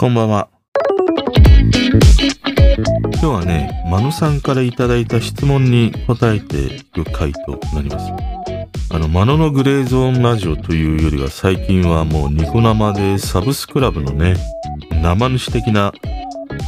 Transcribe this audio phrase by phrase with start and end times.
[0.00, 0.48] こんばんは。
[3.12, 8.10] 今日はね、マノさんからいただいた質問に答えていく回となります。
[8.88, 14.36] あの、マノのグレーゾーンラジオというよりは最近はもうニコ生でサブスクラブのね、
[15.02, 15.92] 生主的な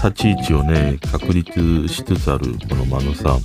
[0.04, 3.40] 立ち位置をね、確立しつつあるこのマノさん。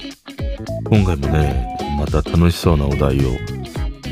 [0.89, 3.56] 今回もね、また楽しそうなお題を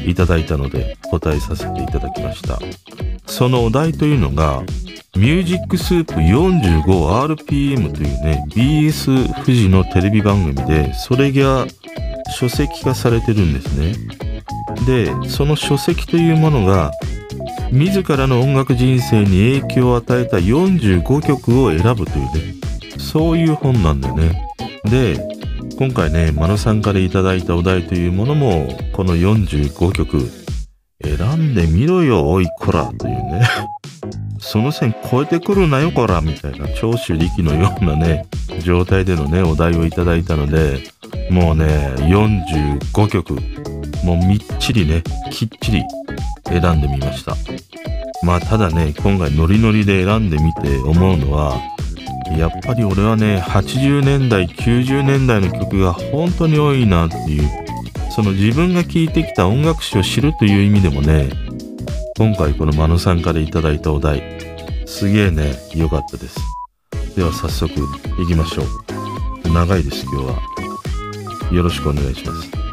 [0.10, 2.60] いただいたので答えさせていただきました。
[3.28, 4.64] そのお題というのが、
[5.16, 11.66] ミュージックスープ 45rpm というね、BS 富士のテレビ番組で、それが
[12.38, 13.96] 書籍化されてるんですね。
[14.86, 16.92] で、その書籍というものが、
[17.72, 22.56] 自らの音楽人生に影響を与えた45曲を選ぶというね、
[22.98, 24.50] そういう本なんだよね。
[24.84, 25.35] で、
[25.78, 30.32] 今回ね、マノさんからいただいたお題というものも、この45曲、
[31.04, 33.42] 選んでみろよ、おいこら、というね。
[34.40, 38.28] その線超えてくるなよこらみたいな長州力のようなね
[38.62, 40.84] 状態でのねお題をいただいたので
[41.32, 43.34] もうね45曲
[44.04, 45.02] もうみっちりね
[45.32, 45.84] きっちり
[46.48, 47.36] 選んでみました
[48.22, 51.60] まあただね今回ノリノリで選んでみて思うのは
[52.32, 57.66] やっぱり俺はね80年代90年代の曲が本当に多いなっていう。
[58.16, 61.30] その自分が聴いてきた音楽史を知るという意味でもね
[62.18, 64.24] 今回このマノさんからいただいたお題
[64.86, 66.40] すげえね良かったです。
[67.18, 67.74] では早速
[68.18, 69.52] 行きましょう。
[69.52, 70.56] 長いです今日は。
[71.52, 72.65] よろしくお願いします。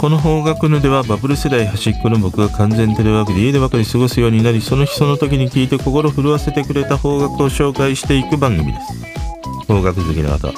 [0.00, 10.52] この方角のではバブル世代端っこの僕が完全テレワークで家でばかり過ごすようになりその日その時に聞いて心震わせてくれた方角を紹介していく番組です方角好きな方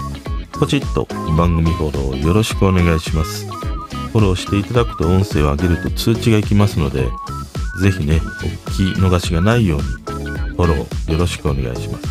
[0.59, 3.53] ポチッと番組フォローよろしくお願いします
[4.13, 7.09] フォローしていただくと音声を上げると通知がいきますので、
[7.81, 8.19] ぜひね、お
[8.71, 12.05] 聞き逃しがないように、フォローよろしくお願いします。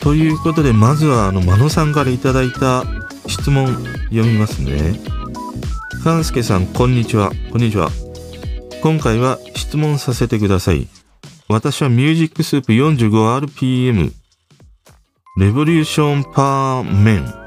[0.00, 2.84] ということで、まずは、あの、まのさんからいただいた
[3.26, 3.66] 質問
[4.10, 4.98] 読みますね。
[6.02, 7.30] かんすけさん、こんにちは。
[7.50, 7.90] こんにちは。
[8.82, 10.88] 今回は質問させてください。
[11.48, 14.12] 私はミュージックスープ 45rpm
[15.36, 17.44] レボリューションパーメン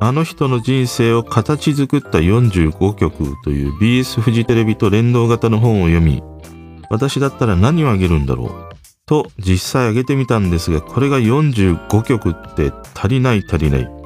[0.00, 6.22] あの人の人生を形作った45曲という BS フジテレビと連動型の本を読み、
[6.90, 8.50] 私だったら何をあげるんだろう
[9.06, 14.01] と実際あげてみたんですが、これが45曲って足りない足りない。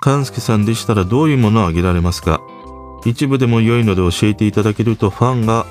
[0.00, 2.40] 勘介さんでしたらどういうものをあげられますか？
[3.04, 5.66] 一部でも良いので教えていただけるとファンが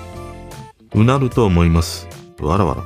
[0.94, 2.08] うなると思います。
[2.40, 2.84] わらわら。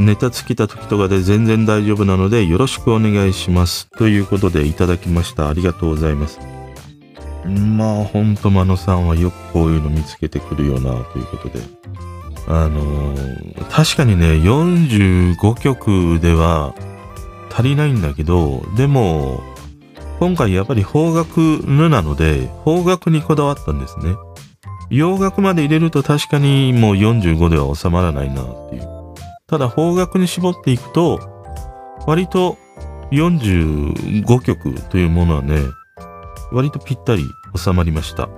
[0.00, 3.88] ネタ尽きた時とかで全然大丈夫なのでよろしくお願いします。
[3.90, 5.48] ということでいただきました。
[5.48, 6.40] ありがとうございます。
[7.44, 11.60] まあ、ほんと、マノさんはよくこういうの見つけてくるよな、ということで。
[12.48, 16.74] あのー、確かにね、45曲では
[17.52, 19.42] 足りないんだけど、でも、
[20.24, 24.16] 今回やっぱり方角ぬなので、方角にこだわったんですね。
[24.88, 28.88] 洋楽まで入れると確かにもう45では収まらないなっていう。
[29.46, 31.20] ただ方角に絞っていくと、
[32.06, 32.56] 割と
[33.12, 35.58] 45曲というものはね、
[36.52, 37.22] 割とぴったり
[37.54, 38.30] 収まりました。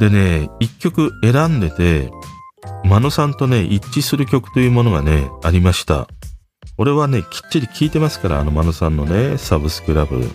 [0.00, 2.10] でね、1曲選んでて、
[2.84, 6.08] マノさんとね、一致する曲というものがね、ありました。
[6.76, 10.28] 俺はね、きっちり聴いてますから、あのマノさんのね、サブスクラブ。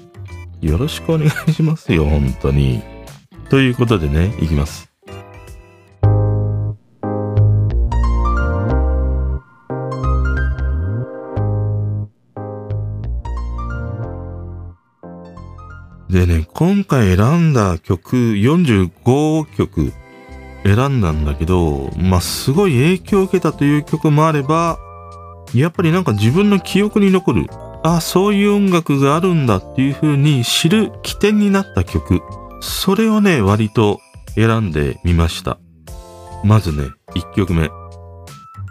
[0.61, 2.81] よろしくお願いしますよ、 本当に。
[3.49, 4.91] ということでね、いきます。
[16.09, 19.91] でね、今回選んだ曲、45曲
[20.63, 24.79] 選んだんだけど、まあ、すごい影響を受けたという曲もあれば、
[25.53, 27.47] やっぱりなんか自分の記憶に残る、
[27.83, 32.21] あ、そういう音楽があるんだっていう風に知る起点になった曲、
[32.61, 33.99] それをね、割と
[34.35, 35.59] 選んでみました。
[36.43, 37.69] まずね、1曲目。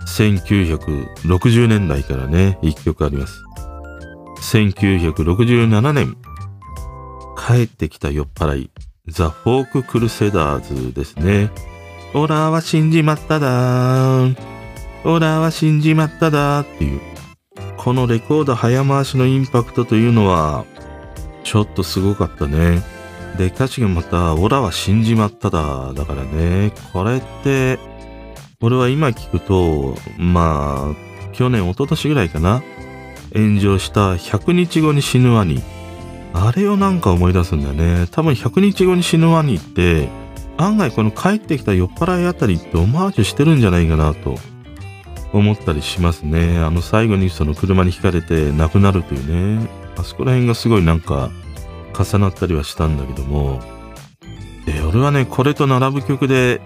[0.06, 3.43] 1960年代からね、1曲あります。
[4.53, 6.17] 1967年、
[7.37, 8.70] 帰ってきた酔っ払い、
[9.09, 11.50] ザ・フォーク・クルセダーズですね。
[12.15, 14.54] オラは死んじまっただーん
[15.05, 17.01] オーラは死んじまっただっていう。
[17.77, 20.65] このレコード早回しのインパクトというのは、
[21.43, 22.83] ちょっとすごかったね。
[23.37, 25.93] で、歌詞がまた、オラは死んじまっただ。
[25.93, 27.79] だからね、これって、
[28.62, 32.62] 俺は今聞くと、まあ、去年、一昨年ぐらいかな。
[33.35, 35.62] 炎上した100日後に死ぬワニ。
[36.33, 38.06] あれをなんか思い出すんだよね。
[38.11, 40.09] 多分100日後に死ぬワニって、
[40.56, 44.39] 案外この帰ってきた酔っ払いあたりってオマージュしてるんじゃないかなと
[45.34, 46.58] 思ったりしますね。
[46.58, 49.69] あの最後にその車にひかれて亡くなるというね。
[49.96, 51.31] あそこら辺がすごいなんか
[51.98, 53.60] 重なったりはしたんだけども。
[54.64, 56.60] で、俺はね、これと並ぶ曲で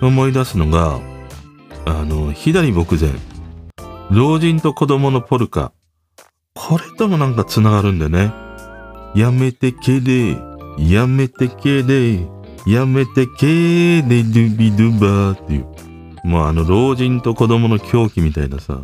[0.00, 1.00] 思い出すのが、
[1.86, 3.10] あの、左牧前。
[4.10, 5.72] 老人と子供のポルカ。
[6.54, 8.32] これともなんか繋がるんでね。
[9.14, 10.36] やめてけれ、
[10.78, 12.20] やめてけれ、
[12.66, 15.87] やめてけれ、ドゥビドゥバーっていう。
[16.28, 18.82] もうあの老人と子供の狂気みたいなさ。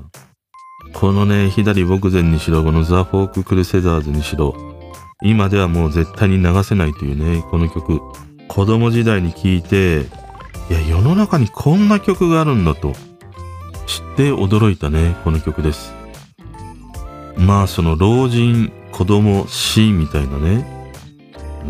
[0.94, 4.54] このね、左牧前にしろ、このザ・フォーク・クルセダーズにしろ、
[5.22, 8.00] 今ではもう絶対に流せないというね、この曲。
[8.48, 10.06] 子供時代に聴いて、
[10.70, 12.92] いや、世の中にこんな曲があるんだと、
[13.86, 15.92] 知って驚いたね、この曲です。
[17.36, 20.73] まあ、その老人、子供、死みたいなね。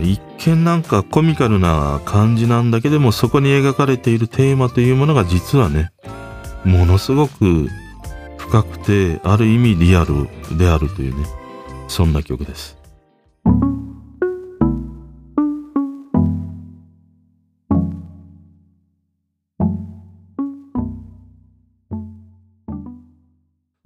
[0.01, 5.91] 一見なんかコミカルな感じなんだけども、そこに描かれているテーマというものが実はね、
[6.65, 7.69] ものすごく
[8.39, 11.27] 深くて、ある意味リアルであるというね、
[11.89, 12.77] そんな曲です。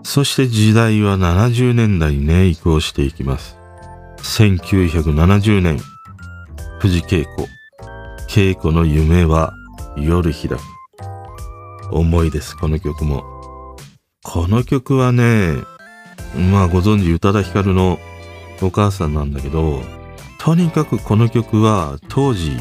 [0.02, 3.58] そして時代は70年代にね、移行していきます。
[4.18, 5.78] 1970年、
[6.78, 7.48] 藤恵子。
[8.28, 9.52] 恵子の夢は
[9.96, 10.58] 夜開く。
[11.90, 13.24] 重いです、この曲も。
[14.22, 15.54] この曲はね、
[16.52, 17.98] まあご存知宇多田ヒカルの
[18.62, 19.82] お母さんなんだけど、
[20.38, 22.56] とにかくこの曲は当時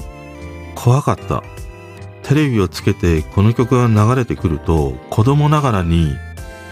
[0.73, 1.43] 怖かった。
[2.23, 6.11] テレビをつけてこの曲が流れてくると子供ながらに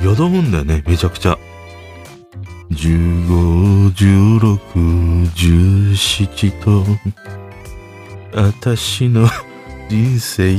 [0.02, 1.38] よどむんだよね、めちゃくちゃ。
[2.76, 6.84] 15、16、17と、
[8.34, 9.28] 私の
[9.90, 10.54] 人生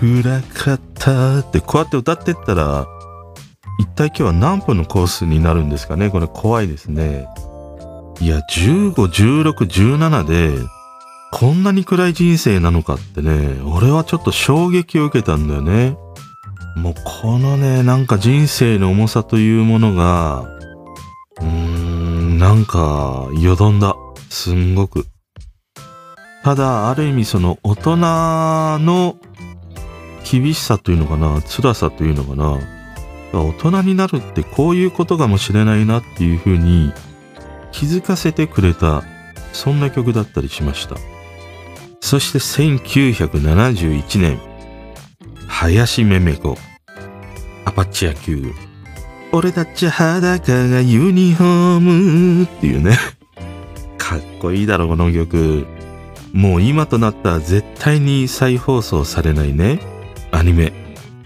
[0.00, 2.86] 暗かったってこうやって歌ってったら、
[3.78, 6.10] 一体今日は何分のコースになるんですかね？
[6.10, 7.26] これ怖いですね。
[8.20, 10.54] いや、15、16、17で、
[11.32, 15.98] こんなに暗い人生なのかってね、俺はちょっと衝撃を受けたんだよね。
[16.76, 20.55] もうこのね、なんか人生の重さというものが、
[21.40, 23.94] うーん、なんか、よどんだ。
[24.30, 25.06] すんごく。
[26.42, 27.96] ただ、ある意味その大人
[28.84, 29.16] の
[30.30, 32.58] 厳しさというのかな、辛さというのかな、
[33.32, 36.92] 大人になるってこういうことかもしれないなっていうふうに
[37.72, 39.02] 気づかせてくれた、
[39.52, 40.96] そんな曲だったりしました。
[42.00, 44.38] そして1971年、
[45.48, 46.56] 林めめ子。
[47.64, 48.52] アパッチ野球。
[49.36, 52.96] 俺たち裸がユニフォームっていうね。
[53.98, 55.66] かっこいいだろ、この曲。
[56.32, 59.80] もう今となったら絶対に再放送されないね。
[60.30, 60.72] アニメ。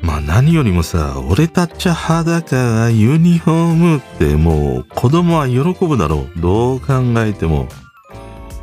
[0.03, 6.41] まあ何よりもさ、俺たち裸がユニフォームってもう子供は喜ぶだろう。
[6.41, 7.69] どう考えても。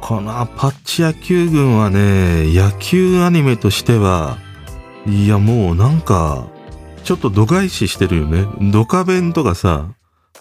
[0.02, 4.38] このアパッチ野球軍はね、野球アニメとしては、
[5.06, 6.48] いやもうなんか、
[7.08, 8.46] ちょっと度外視してるよね。
[8.70, 9.94] ドカベンとかさ、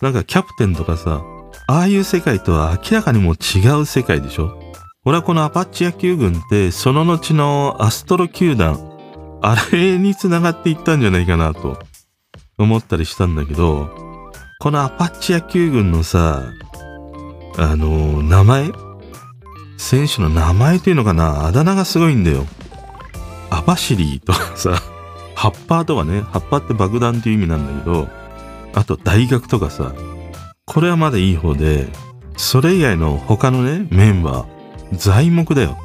[0.02, 1.22] なんかキャプテンとかさ、
[1.68, 4.60] ああいう世界とは明らかにもう違う世界でしょ？
[5.04, 11.78] 俺はこのアパッチ野球軍ってその後のアストロ球団、あれに繋がっていったんじゃないかなと
[12.58, 13.88] 思ったりしたんだけど、
[14.58, 16.42] このアパッチ野球軍のさ、
[17.58, 18.72] あの名前？
[19.78, 21.46] 選手の名前というのかな？
[21.46, 22.44] あだ名がすごいんだよ。
[23.50, 24.82] アバシリーとかさ、
[25.36, 28.08] ハッパーとかね、ハッパーって爆弾っていう意味なんだけど、
[28.74, 29.94] あと大学とかさ、
[30.64, 31.88] これはまだいい方で、
[32.36, 35.76] それ以外の他のね、メンバー、材木だよ。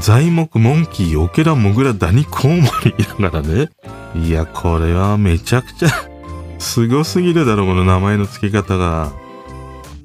[0.00, 3.68] 材木、モンキー、オケラ、モグラ、ダニ、コウモリだからね。
[4.14, 5.88] いや、これはめちゃくちゃ
[6.58, 9.12] すごすぎるだろ、この名前の付け方が。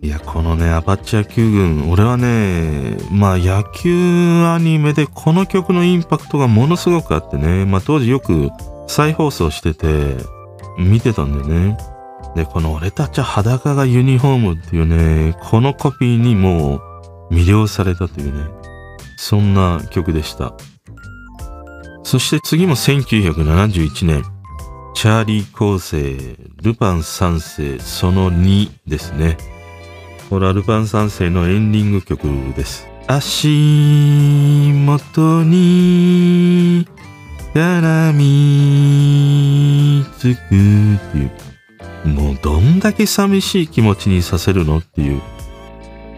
[0.02, 8.50] いや、このね、アパッチ野球軍、俺はね、まあ野球アニメでこの曲のインパクトがものすごくあってね、まあ当時よく
[8.92, 10.18] 再放送してて、
[10.78, 11.78] 見てたんだよね。
[12.36, 16.82] で、この俺たちは裸がユニフォームっていうね、このコピーにも
[17.30, 18.50] う魅了されたというね、
[19.16, 20.54] そんな曲でした。
[22.04, 24.24] そして次も1971年、
[24.94, 29.38] チャーリー構成、ルパン三世その2ですね。
[30.30, 32.24] これはルパン三世のエンディング曲
[32.58, 32.90] です。
[33.08, 33.48] 足
[34.74, 36.86] 元に
[37.54, 40.40] 絡みつくっ
[41.12, 41.32] ていう。
[42.08, 45.22] もうどんだけ寂しい気持ちにさせるのっていう。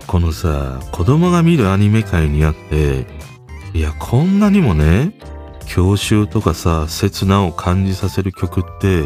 [0.08, 3.08] このさ、子供が見るアニメ界にあって、
[3.74, 5.18] いや、こんなにもね、
[5.66, 9.04] 郷愁とかさ、切なを感じさせる曲って、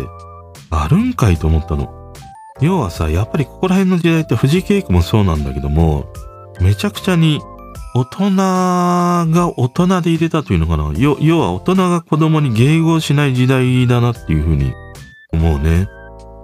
[0.70, 2.14] あるんかいと思ったの。
[2.60, 6.12] 要はさ、やっぱりここら辺の時代って藤井恵子もそうなんだけども、
[6.60, 7.40] めちゃくちゃに
[7.98, 10.94] 大人が大人で入れたというのかな。
[10.96, 14.72] 要は大人が子供に迎合しない時代だなっていうふうに
[15.34, 15.88] 思うね。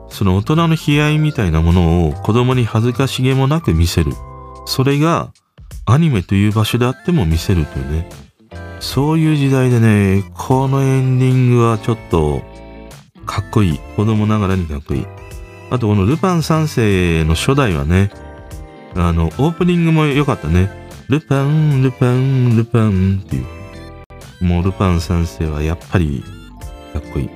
[0.09, 4.13] その大人の悲哀みたいなものを子供に恥ずかしげもなく見せる。
[4.65, 5.31] それが
[5.85, 8.09] アニメという場所であっても見せるというね。
[8.79, 12.41] そういう時代でね、このエンディングはちょっと
[13.27, 13.79] かっこいい。
[13.95, 15.05] 子供ながらにかっこいい。
[15.69, 18.09] あとこのルパン三世の初代はね、
[18.95, 20.82] あの、オープニングも良かったね。
[21.09, 24.43] ルパン、ルパン、ルパンっていう。
[24.43, 26.23] もうルパン三世はやっぱり
[26.93, 27.29] かっこいい。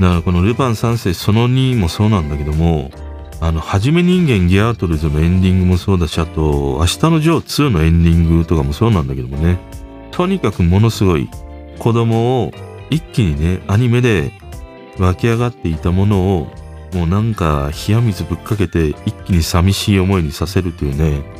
[0.00, 2.90] だからこのルパン三世その2もそうなんだけども、
[3.40, 9.58] あの、はじめ人間ギャートルズのエンディングもそうだし、あと、明日のジョー2のエンディングとかもそうなんだけどもね。
[10.12, 11.28] とにかくものすごい
[11.80, 12.52] 子供を
[12.90, 14.32] 一気にね、アニメで
[14.98, 16.46] 湧き上がっていたものを、
[16.94, 21.33] もうなんか冷や水ぶっかけて一気に寂しい思いにさせるというね。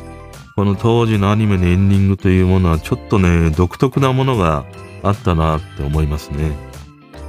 [0.55, 4.65] この当時のアニメのエンディングというものはちょっとね、独特なものが
[5.03, 6.51] あったなって思いますね。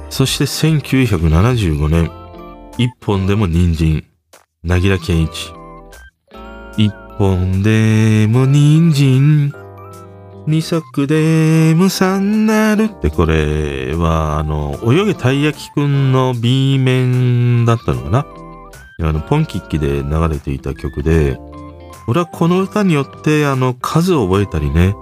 [0.09, 2.09] そして1975年、
[2.77, 4.05] 一本でも人参、
[4.63, 5.51] なぎら健一。
[6.77, 9.53] 一本でも人参、
[10.47, 18.25] 二足でも三なるってこれは、あの、泳げたい焼きくんの B 面だったのかな
[19.01, 21.37] あの、ポンキッキで流れていた曲で、
[22.07, 24.95] 俺はこの歌によって、あの、数を覚えたりね、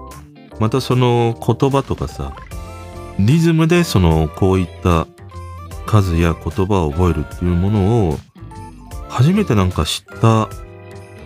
[0.60, 2.36] またその言葉とかさ、
[3.20, 5.08] リズムでその、こういった
[5.86, 8.20] 数や言葉を覚えるっていうものを、
[9.08, 10.50] 初めてなんか知った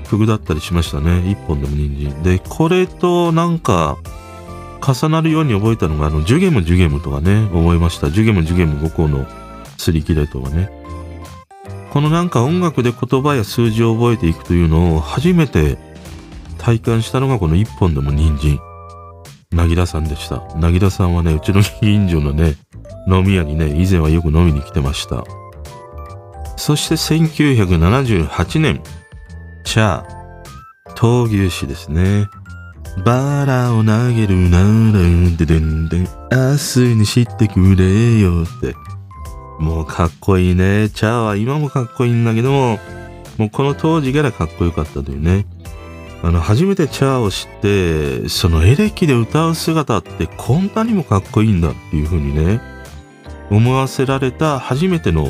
[0.09, 1.31] 曲だったりしましたね。
[1.31, 2.23] 一本でも人参。
[2.23, 3.97] で、これとなんか、
[4.85, 8.11] 重なるように覚えたのが、あの、ジュゲムジュゲムとかね、覚えました。
[8.11, 9.25] ジュゲムジュゲム5個の
[9.77, 10.78] 擦り切れとかね。
[11.91, 15.77] このなんか音楽で言葉や数字を覚えていくというのを初めて
[16.57, 18.59] 体感したのがこの一本でも人参。
[19.51, 20.43] なぎらさんでした。
[20.55, 22.55] なぎらさんはね、うちの近所のね、
[23.07, 25.23] 飲み屋にね、以前はよく飲みに来てました。
[26.55, 28.83] そして1978年、
[29.63, 32.27] チャー、闘牛士ですね。
[33.03, 34.99] バラを投げるなら、
[35.37, 38.75] ででんでん、明日にしてくれよって。
[39.59, 40.89] もうかっこいいね。
[40.89, 42.79] チャーは今もかっこいいんだけども、
[43.37, 45.45] もうこの当時からかっこよかったというね。
[46.23, 52.61] あの、初めてチャーを知って、そのエレキで歌う姿ってこんなにもかっこいいんだっていう風にね、
[53.49, 55.27] 思わせられた初めての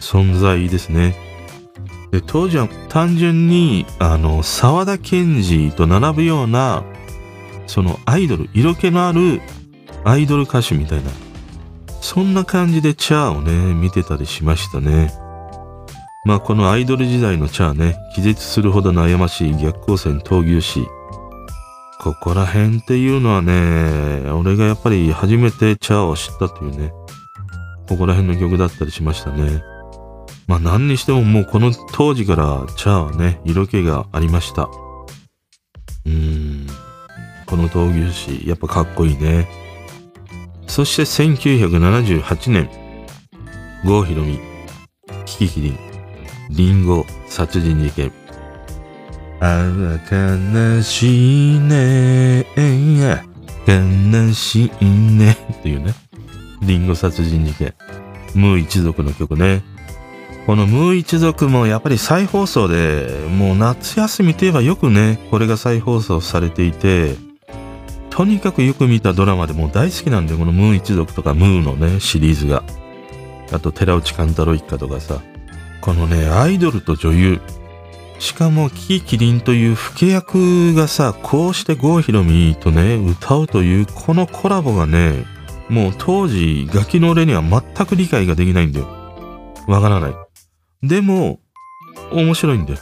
[0.00, 1.14] 存在ですね。
[2.10, 6.84] で当時は単純に、あの、沢田研二と並ぶような、
[7.66, 9.40] そのアイドル、色気のある
[10.04, 11.10] アイドル歌手みたいな、
[12.02, 15.12] そんな感じでチャーをね、見てたりしましたね。
[16.26, 20.84] まあこのアイドル時代のチャーね、気絶するほど悩ましい逆光線闘牛士。
[22.00, 26.92] ここら辺っていうのはね、俺がやっぱり初めてチャーを知ったというね、
[27.88, 29.62] ここら辺の曲だったりしましたね。
[30.48, 34.64] まあ何にしてももうこの当時からチャーはね、色気がありました。
[34.64, 36.66] うーん。
[37.46, 39.61] この闘牛士、やっぱかっこいいね。
[40.66, 42.70] そして1978年、
[43.84, 44.40] 郷ひろみ、
[45.26, 45.78] キキキリン、
[46.50, 48.12] リンゴ殺人事件。
[49.40, 49.68] あ
[50.10, 52.46] あ、悲しいね。
[53.66, 55.36] 悲しいね。
[55.52, 55.94] っていうね。
[56.62, 57.74] リンゴ殺人事件。
[58.34, 59.62] ムー一族の曲ね。
[60.46, 67.16] このムー一族もやっぱり再放送で、もう夏休みといえばよくね、これが再放送されていて、
[68.12, 72.62] とにかくよく見たドラマでも大好きなんで、このムー一族とかムーのね、シリーズが。
[73.50, 75.22] あと、寺内貫太郎一家とかさ。
[75.80, 77.40] このね、アイドルと女優。
[78.18, 85.24] しかも、キキキリンという老け役がさ、こうして郷ひろみとね、歌うという、このコラボがね、
[85.70, 88.88] もう当時、ガキの俺には全く理解ができないんだよ。
[89.66, 90.14] わからない。
[90.82, 91.40] でも、
[92.12, 92.78] 面白いんだよ。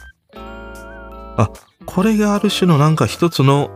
[1.37, 1.49] あ、
[1.85, 3.71] これがある種のなんか一つの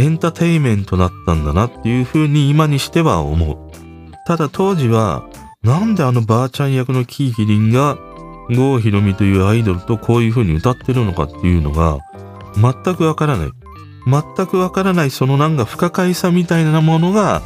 [0.00, 3.58] エンターテイメントだったんだなっていう風に今にしては思う。
[4.26, 5.28] ただ当時は、
[5.62, 7.98] なんであのばあちゃん役のキーキリンが、
[8.48, 11.98] 郷ひろみというアイドルとこういう風に歌ってるのかっていうのが、
[12.56, 13.50] 全くわからない。
[14.06, 17.42] 全くわからないそのなんか不可解さみたいなものが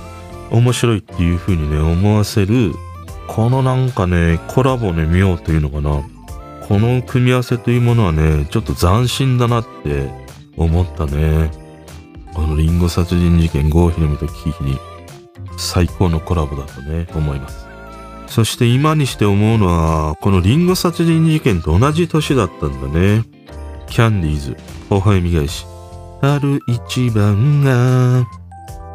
[0.50, 2.72] 面白いっていう風にね、思わせる、
[3.26, 6.02] このなんかね、コラボね、妙というのかな。
[6.68, 10.08] この組み合わせというものはね、ちょっと斬新だなって
[10.56, 11.63] 思ったね。
[12.34, 14.76] このリンゴ殺人事件、郷ひろみとキキに
[15.56, 17.64] 最高のコラボだとね、思います。
[18.26, 23.22] そして今にして思うのは、このリンゴ殺人事件と同じ年だったんだね。
[23.88, 24.56] キャンディーズ、
[24.90, 25.66] 微笑み返し。
[26.20, 28.26] 春一番が、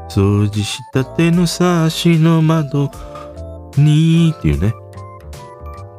[0.10, 2.92] 掃除したてのサしの窓
[3.78, 4.74] にっていうね。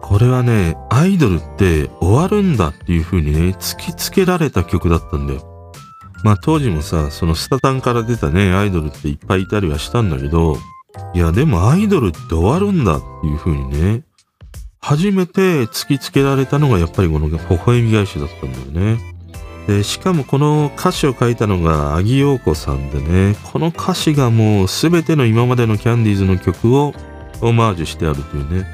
[0.03, 5.50] これはね、アイドルって終わるんだっていう風にね、突きつけられた曲だったんだよ。
[6.23, 10.57] まあ当時もさ、そのスタタンから出たね、アイドルっていっぱいいたりはしたんだけど、
[11.15, 14.03] いやでもアイドルって終わるんだっていう風にね、
[14.81, 18.99] 初めて突きつけられたのがやっぱりこの微笑み返しだったんだよね。
[19.67, 26.95] で、しかもこの歌詞を書いたのがアギヨーコさんでね、この歌詞がもう全ての今までのキャンディーズの曲を
[27.41, 28.67] オマージュしてあるというね。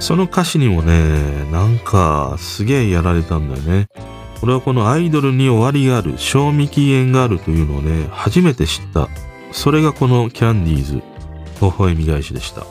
[0.00, 3.88] その歌詞にもね、なんかすげえやられたんだよね。
[4.42, 9.08] 俺はこのアイドルに終わりがある、賞味期限があるというのをね、初めて知った。
[9.52, 11.02] それがこのキャンディーズ、微
[11.78, 12.64] 笑み返しでした。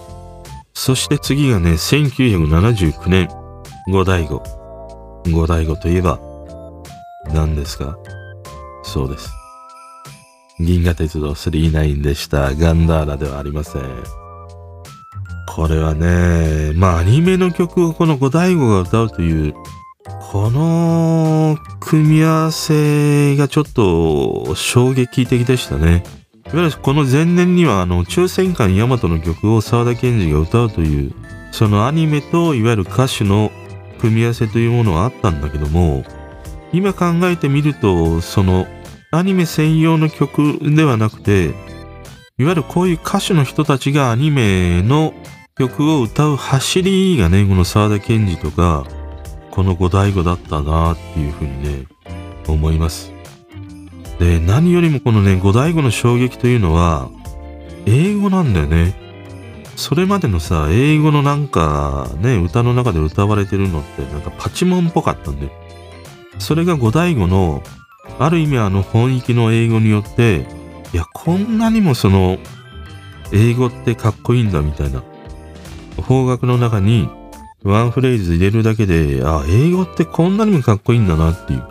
[0.73, 3.29] そして次がね、1979年、
[3.89, 4.43] 五大悟。
[5.31, 6.19] 五大悟といえば、
[7.33, 7.97] 何ですか？
[8.83, 9.29] そうです。
[10.59, 12.53] 銀河鉄道39でした。
[12.53, 13.83] ガンダーラではありません。
[15.47, 19.53] これはね、まあアニメの曲をこの五大悟が歌うという
[20.03, 26.03] この組み合わせがちょっと衝撃的でしたね。
[26.53, 31.13] いわゆるこの前年にはあの抽選館ヤマトの曲を沢田研二が歌うという
[31.53, 33.51] そのアニメといわゆる歌手の
[33.99, 36.03] 組み合わせというものはあったんだけども
[36.73, 38.67] 今考えてみるとその
[39.11, 41.45] アニメ専用の曲ではなくて
[42.37, 45.13] いわゆるこういう歌手の人たちがアニメの
[45.57, 48.85] 曲を歌う走りがねこの沢田研二とか
[49.51, 51.85] この五大悟だったなっていうふうにね、
[52.47, 53.11] 思います。
[54.19, 57.09] で、何よりもこのね、五大悟の衝撃というのは、
[57.85, 58.95] 英語なんだよね。
[59.75, 65.49] それまでのさ、英語のなんかね、歌の中で歌われてるのってなんかパチモンっぽかったんで。
[66.39, 67.63] それが五大悟の、
[68.19, 70.45] ある意味あの本域の英語によって、
[70.93, 72.37] いや、こんなにもその、
[73.33, 75.03] 英語ってかっこいいんだみたいな。
[76.01, 77.09] 方角の中に
[77.63, 81.63] ワンフレーズ入れるだけで、あ、英語ってこんなにもかっこいいんだなっていう。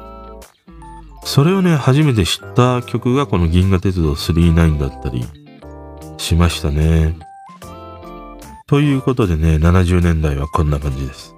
[1.24, 5.24] それをね、初めて知った曲がこの銀河鉄道39だったり
[6.16, 7.16] しましたね。
[8.68, 11.34] ということでね、70年代はこんな感じです。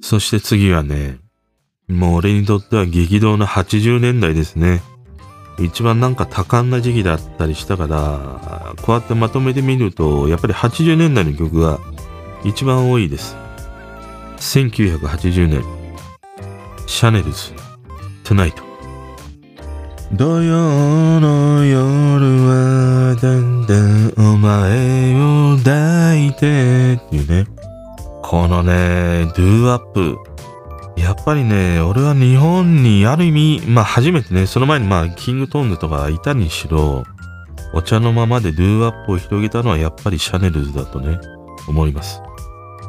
[0.00, 1.18] そして次はね、
[1.88, 4.82] もう俺にとっては激動の80年代ですね。
[5.58, 11.78] 一番なんか多感な時期だったりしたから、こうやってまとめてみると、やっぱり80年代の曲が
[12.44, 13.36] 一番多いです。
[14.38, 15.64] 1980年、
[16.86, 17.52] シャネルズ、
[18.24, 18.62] トゥナイト。
[20.12, 21.82] 土曜の夜
[22.46, 27.46] はだんだんお前を抱いてっていうね。
[28.22, 30.16] このね、ドゥーワップ。
[30.96, 37.04] やっぱりね、俺は日本にある意味、まあ初めてね、その前にまあキングトーンズとかいたにしろ、
[37.74, 41.20] お茶の間でドゥーワップを広げたのはやっぱりシャネルズだとね、
[41.68, 42.22] 思います。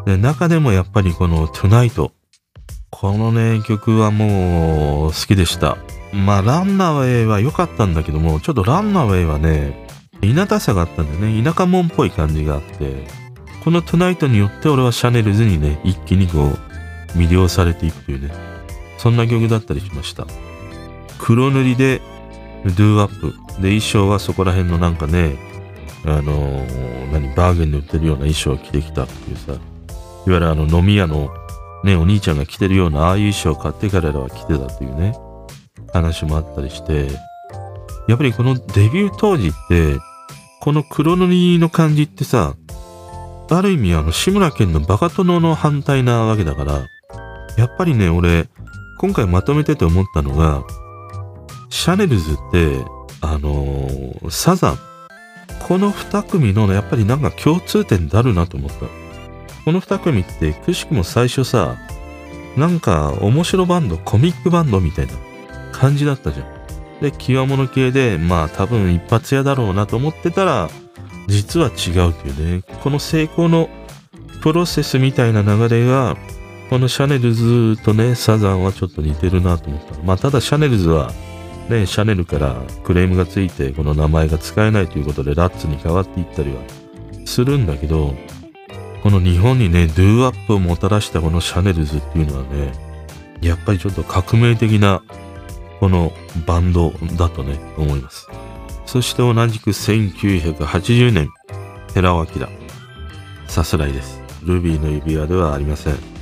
[0.06, 2.14] で、中でもやっぱりこのトゥナイト。
[2.90, 5.78] このね、曲はもう好きでした。
[6.14, 9.88] まあランナーウェイは良かったんだけども、ちょっとランナーウェイはね、
[10.22, 13.06] 田舎さがあったんでね、田舎もんっぽい感じがあって、
[13.64, 16.60] このトゥナイトによって俺はシャネルズにね、一気にこう、
[17.16, 18.32] 魅了されていくというね、
[18.98, 20.26] そんな曲だったりしました。
[21.20, 22.02] 黒塗りで、
[22.66, 23.32] ドゥーアップ。
[23.62, 25.36] で、衣装はそこら辺のなんかね、
[26.06, 29.60] あのー、何、バーゲンで売ってるような衣装を着てきたっていうさ、いわ
[30.26, 31.30] ゆるあの飲み屋の
[31.84, 35.14] ね、お兄ちゃんが着てるようなああいう衣装を買って彼らは着てたというね、
[35.94, 37.08] 話もあったりして、
[38.08, 39.98] やっぱりこのデビュー当時って、
[40.62, 42.56] この黒塗りの感じってさ、
[43.50, 46.86] ある意味あの志村けんのバカ殿の反対なわけだから、
[47.58, 48.48] やっぱりね、俺、
[48.98, 50.64] 今回まとめてて思ったのが、
[51.70, 52.86] シャネルズって、
[53.22, 54.80] あのー、サザン。
[55.68, 58.86] この二組のやっぱりなんか共通点であるなと思った。
[59.66, 61.76] この二組ってくしくも最初さ、
[62.56, 65.14] なんか面白バンド、コミックバンドみたいな
[65.72, 67.02] 感じだったじゃん。
[67.02, 70.70] で、キワモノ系で、まあ多分一発屋だろうなと思ってたら、
[71.28, 73.70] 実は違うというね、この成功の
[74.42, 76.16] プロセスみたいな流れが、
[76.70, 80.04] このシャネルズとね、サザンはちょっと似てるなと思った。
[80.04, 81.12] まあ、ただシャネルズは、
[81.70, 86.62] ね、シャネルからクレームがついて、この名前が使えないということで、ラッツに変わっていったりは
[87.26, 88.16] するんだけど、
[89.02, 92.74] この日本にね、ドゥーワップをもたらしたこのシャネルズっていうのはね、
[93.42, 95.02] やっぱりちょっと革命的な
[95.80, 96.12] この
[96.46, 98.28] バンドだとね、思います。
[98.86, 101.30] そして同じく1980年、
[101.94, 102.48] 寺尾明。
[103.48, 104.20] さすらいです。
[104.44, 106.17] ルビーの指輪ではありません。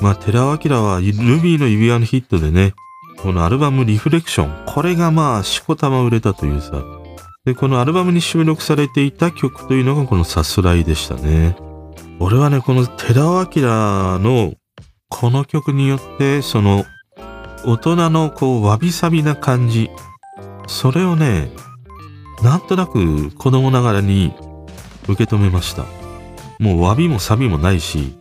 [0.00, 1.04] まあ、寺尾明はル
[1.40, 2.74] ビーの指輪のヒットでね、
[3.18, 6.84] このアルバムリフレクション、これがまあ、しこたま売れたというさ。
[7.44, 11.56] で、このアルバムに収録されていた曲というのがこのさすらいでしたね。
[12.20, 13.62] 俺はね、この寺尾明
[14.18, 14.54] の
[15.08, 16.84] この曲によって、その
[17.64, 19.90] 大人のこうわびさびな感じ、
[20.66, 21.50] それをね、
[22.42, 24.32] なんとなく子供ながらに
[25.08, 25.84] 受け止めました。
[26.58, 28.17] もうわびもサビもないし、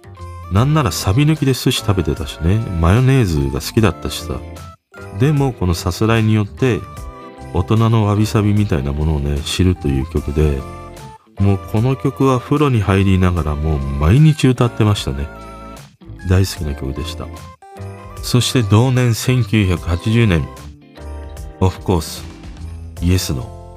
[0.52, 4.40] なんならサビ抜きで寿司食べてたしね、マヨネーズが好きだったしさ。
[5.20, 6.80] でもこのさすらいによって
[7.54, 10.60] 大人のわびさびみたいなものをね、知るという曲で、
[11.40, 15.28] もうこの曲は風呂に入りながらもう毎日歌ってましたね。
[16.30, 17.28] 大好きな曲でした。
[18.24, 20.48] そして同年1980年、
[21.60, 22.24] オフコース、
[23.02, 23.76] イエスの。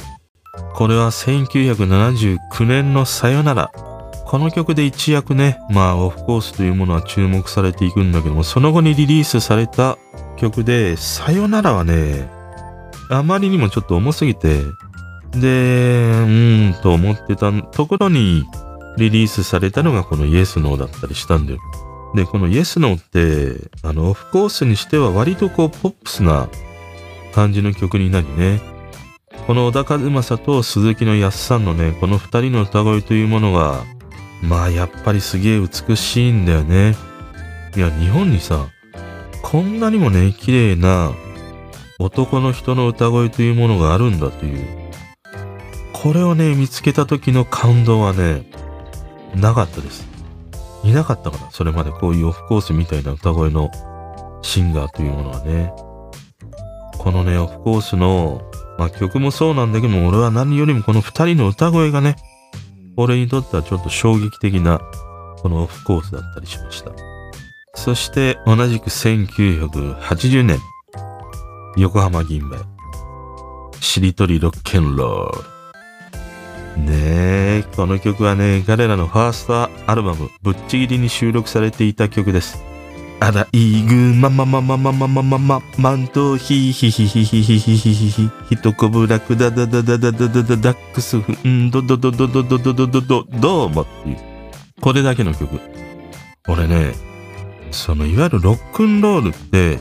[0.74, 3.89] これは1979年のさよなら。
[4.30, 9.98] この曲で一躍ね、まあオフコースというものは注目されていくんだけども、その後にリリースされた
[10.36, 12.30] 曲で、さよならはね、
[13.10, 14.62] あまりにもちょっと重すぎて、
[15.32, 18.44] で、うーんと思ってたところに
[18.98, 21.58] リリースされたのがこのイエスノーだったりしたんだよ。
[22.14, 26.48] で、このイエスノーって、あの、オフコースにしては割とこう、ポップスな
[27.34, 28.60] 感じの曲になりね、
[29.48, 33.82] この小田和正と鈴木の安さんのね、この二人の歌声というものが、
[34.42, 36.96] まあやっぱりすげえ美しいんだよね。
[37.76, 38.68] いや、日本にさ、
[39.42, 41.12] こんなにもね、綺麗な
[41.98, 44.66] 男の人の歌声というものがあるんだという。
[45.92, 48.50] これをね、見つけた時の感動はね、
[49.34, 50.08] なかったです。
[50.82, 53.70] いなかったかなそれまでこういうオフコースみたいな歌声の
[54.42, 55.72] シンガーというものはね。
[56.98, 58.42] このね、オフコースの、
[58.78, 62.16] まあ、曲もそうなんだけども、俺は何よりもこの二人の歌声がね、
[62.96, 64.80] 俺にとってはちょっと衝撃的な、
[65.42, 66.92] このオフコースだったりしました。
[67.74, 70.58] そして同じく1980年、
[71.76, 72.58] 横浜銀杯、
[73.80, 75.42] しりとりロッケンロー
[76.76, 76.82] ル。
[76.82, 82.69] ねえ、この曲はね、彼らのファーストアルバム、ぶっちぎりに収録されていた曲です。
[83.22, 94.16] アライグママママママママママントヒヒヒヒヒヒヒヒヒヒヒトコブラクダダダダダダダダダックスフンドドドドドドドドドドどうもっていう。
[94.80, 95.60] これだけの曲。
[96.48, 96.94] 俺ね、
[97.70, 99.78] そのいわゆるロックンロールって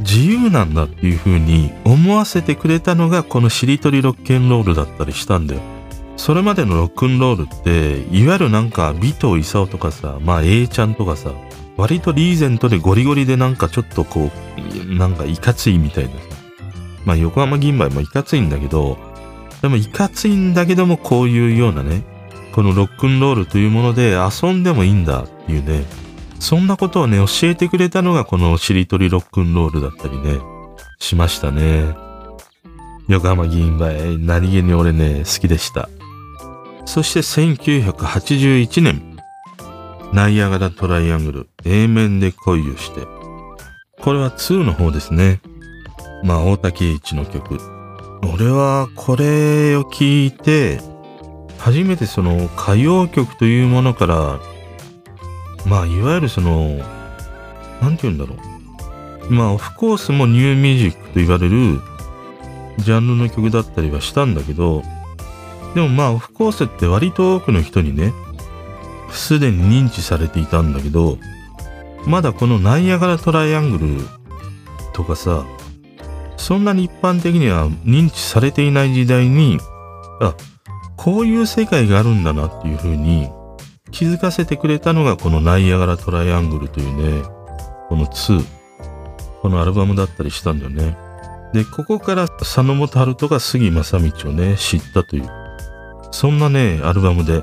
[0.00, 5.60] 自由なんだっていう風に思わせてくれたのがこのしりとりロッケンロールだったりしたんだよ。
[6.16, 11.30] それまでのロックンロールって、いわゆるなんか、尾藤勲とかさ、まあ A ちゃんとかさ、
[11.78, 16.10] 割とリーゼントでゴリゴリでなんかちょっとこう、なんかいかついみたいな。
[17.04, 18.98] まあ横浜銀杯もいかついんだけど、
[19.62, 22.02] でもいかついんだけどもこういうようなね、
[22.52, 25.84] このロックンロールというもので遊んでもいいんだっていうね、
[26.40, 30.40] そんなことをね、教えてくれたのがこのしりとりロックンロールだったりね、
[30.98, 31.94] しましたね。
[33.06, 35.88] 横浜銀杯、何気に俺ね、好きでした。
[36.86, 39.07] そして1981年、
[40.12, 43.06] ナイアガラトライアングル、A 面で恋をして。
[44.00, 45.40] これは2の方ですね。
[46.24, 47.58] まあ、大竹一の曲。
[48.34, 50.80] 俺はこれを聞いて、
[51.58, 54.40] 初めてその歌謡曲というものから、
[55.66, 56.78] まあ、いわゆるその、
[57.82, 58.36] なんて言うんだろ
[59.30, 59.32] う。
[59.32, 61.80] まあ、オフコースもニューミュージックと言われる
[62.78, 64.82] ジャンルの曲だったりはしたんだけど、
[65.74, 68.14] でもまあオフコースって割と多くの人にね、
[69.10, 71.18] すでに認知されていたんだけど、
[72.06, 74.00] まだこのナイアガラトライアングル
[74.92, 75.44] とかさ、
[76.36, 79.58] そんなに一般的には認知されていない時代に、
[80.20, 80.34] あ、
[80.96, 83.28] こういう世界があるんだなっていう風に
[83.90, 87.22] 気づかせてくれたのがこのナイアガラトライアングルというね、
[87.88, 88.44] この2、
[89.42, 90.96] このアルバムだったりしたんだよね。
[91.52, 95.28] で、ここから佐野元春とか杉正道をね、知ったという。
[96.10, 97.42] そんなね、アルバムで、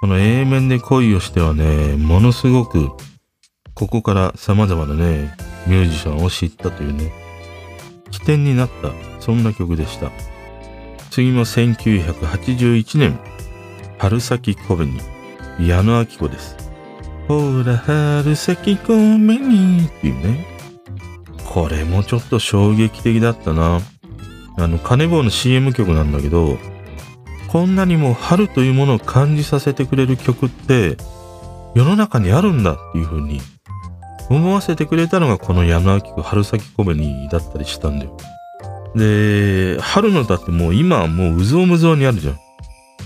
[0.00, 2.90] この A 面で恋をしてはね、ものすごく、
[3.74, 5.34] ここから様々なね、
[5.66, 7.12] ミュージシャンを知ったというね、
[8.10, 10.10] 起点になった、そんな曲でした。
[11.10, 13.18] 次も1981年、
[13.98, 15.00] 春先小紅、
[15.60, 16.56] 矢野明子です。
[17.26, 20.46] ほら、春先小紅っていうね。
[21.44, 23.80] これもちょっと衝撃的だったな。
[24.58, 26.56] あの、カネボウの CM 曲なんだけど、
[27.48, 30.96] こんなにも春というものを感じさせてくれる曲って
[31.74, 33.40] 世の中にあるんだっていう風に
[34.30, 38.16] 思わせてくれたのがこの矢野明子春先小紅だったりしたんだよ。
[38.94, 42.38] で、春の歌ってもう今はもううぞうむぞうにあるじゃん。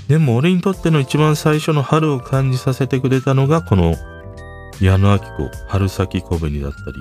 [0.09, 3.94] でも俺にとっての一番最初の春を感じさせてくれたのがこの
[4.81, 5.24] 矢野明子
[5.68, 6.96] 春先小紅だったり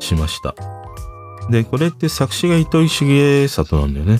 [0.00, 0.54] しました。
[1.50, 4.18] で、これって作詞が糸井重里なんだよね。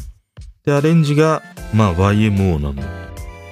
[0.67, 2.83] で、アレンジがまあ YMO なんだ。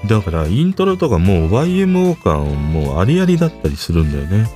[0.06, 4.50] だからイントロとかもう YMO 感もうありありだったりするんだよね。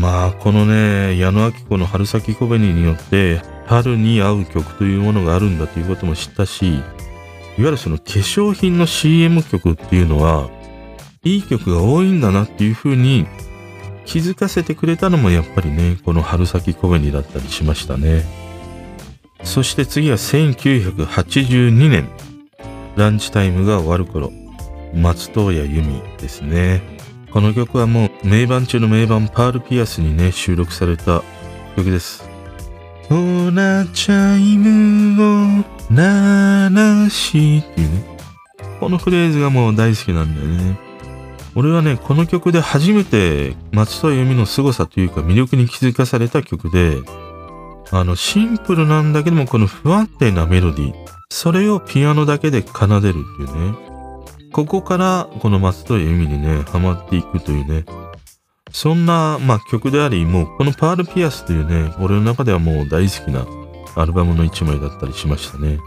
[0.00, 6.84] まあこのね矢野明子の春先小紅によって春に合う曲というものがあるんだということも知ったしいわ
[7.58, 10.50] ゆるその化粧品の CM 曲っていうのは
[11.22, 13.26] いい曲が多いんだなっていうふうに
[14.04, 18.24] 気づかせてくれたのもやっぱりねこの春先小紅だったりしましたね
[19.44, 22.08] そして次は1982年
[22.96, 24.32] ランチタイムが終わる頃
[24.94, 26.98] 松任谷由実ですね
[27.30, 31.22] この曲はもう名盤中の名盤パールピアスにね収録された
[31.76, 32.24] 曲です。
[33.10, 38.18] ほらチャイムを鳴らしっていうね。
[38.80, 40.78] このフレーズがもう大好きなんだよね。
[41.54, 46.96] 俺はね、この曲で初めて松任谷由実の凄さというか魅力に気づかされた曲で、
[47.90, 50.94] あの、シンプルなんだけどもこの不安定なメロディー、
[51.30, 53.78] それをピアノだけで奏でるっていうね。
[54.52, 57.84] ここからこの松任谷由実にね、ハマっていくというね、
[58.72, 63.46] そんな、まあ、曲であり、もうこのパールピアスというね、俺の中ではもう大好きな
[63.94, 65.78] アルバムの一枚だったりしましたね。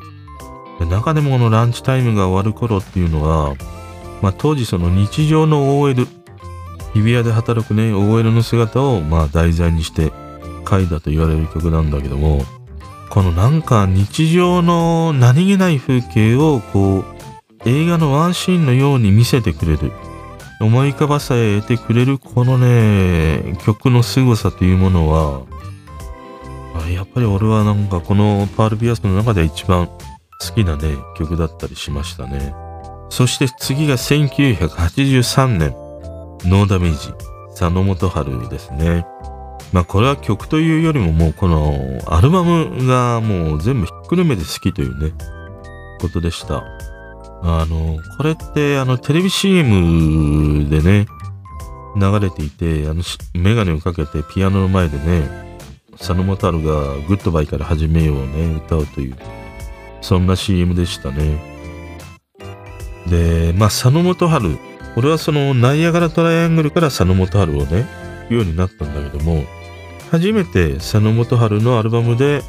[0.90, 3.56] 中でもこのランチタイムが終わる頃っていうのは、
[4.22, 6.06] まあ、当時その日常の OL、
[6.94, 10.12] 日比谷で働くね、OL の姿をまあ題材にして
[10.68, 12.44] 書いたと言われる曲なんだけども、
[13.10, 17.06] このなんか日常の何気ない風景をこう
[17.66, 19.92] 映画のワンシーンのように見せてくれる
[20.62, 25.42] 思い浮かばさえ得てくれるこのね曲の凄さというものは
[26.90, 29.98] やっぱり俺はなんかこのパール・ピアスの中で一番好
[30.56, 32.54] きなね曲だったりしましたね。
[33.10, 35.72] そして次が1983年
[36.50, 37.14] No Damage
[37.50, 39.06] 佐野元春ですね。
[39.72, 45.14] まあこれは曲というよりももうこのアルバムがもう全部ひっくるめて好きというね
[46.00, 46.64] ことでした
[47.44, 51.08] あの、これってあのテレビ CM でね、
[51.96, 53.02] 流れていて、あの、
[53.34, 55.58] メガネをかけてピアノの前でね、
[55.98, 59.16] 佐野元春がグッドバイから始めようね、歌うという、
[60.02, 61.44] そんな CM でしたね。
[63.10, 64.58] で、まあ、佐野元春、
[64.94, 67.88] これはそのナイアガラトライアングルから佐野元春をね、
[68.20, 69.44] 聴くようになったんだけども、
[70.12, 72.42] 初めて佐野元春のアルバムで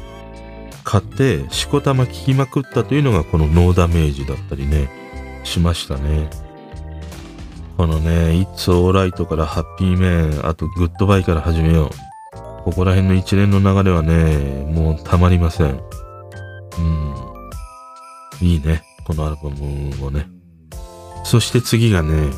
[0.83, 4.89] 買ってしこたま聞きまくったというのがこの No Damage だったりね
[5.45, 6.29] しましたね。
[7.77, 11.89] このね「It's Alright」から「ハッピーメン」あと「グッドバイ」から始めよう。
[12.65, 15.67] ここら辺の一連の流れはねもうたまりません。
[15.69, 17.15] うん。
[18.41, 20.27] いいねこのアルバムもね。
[21.23, 22.29] そして次がね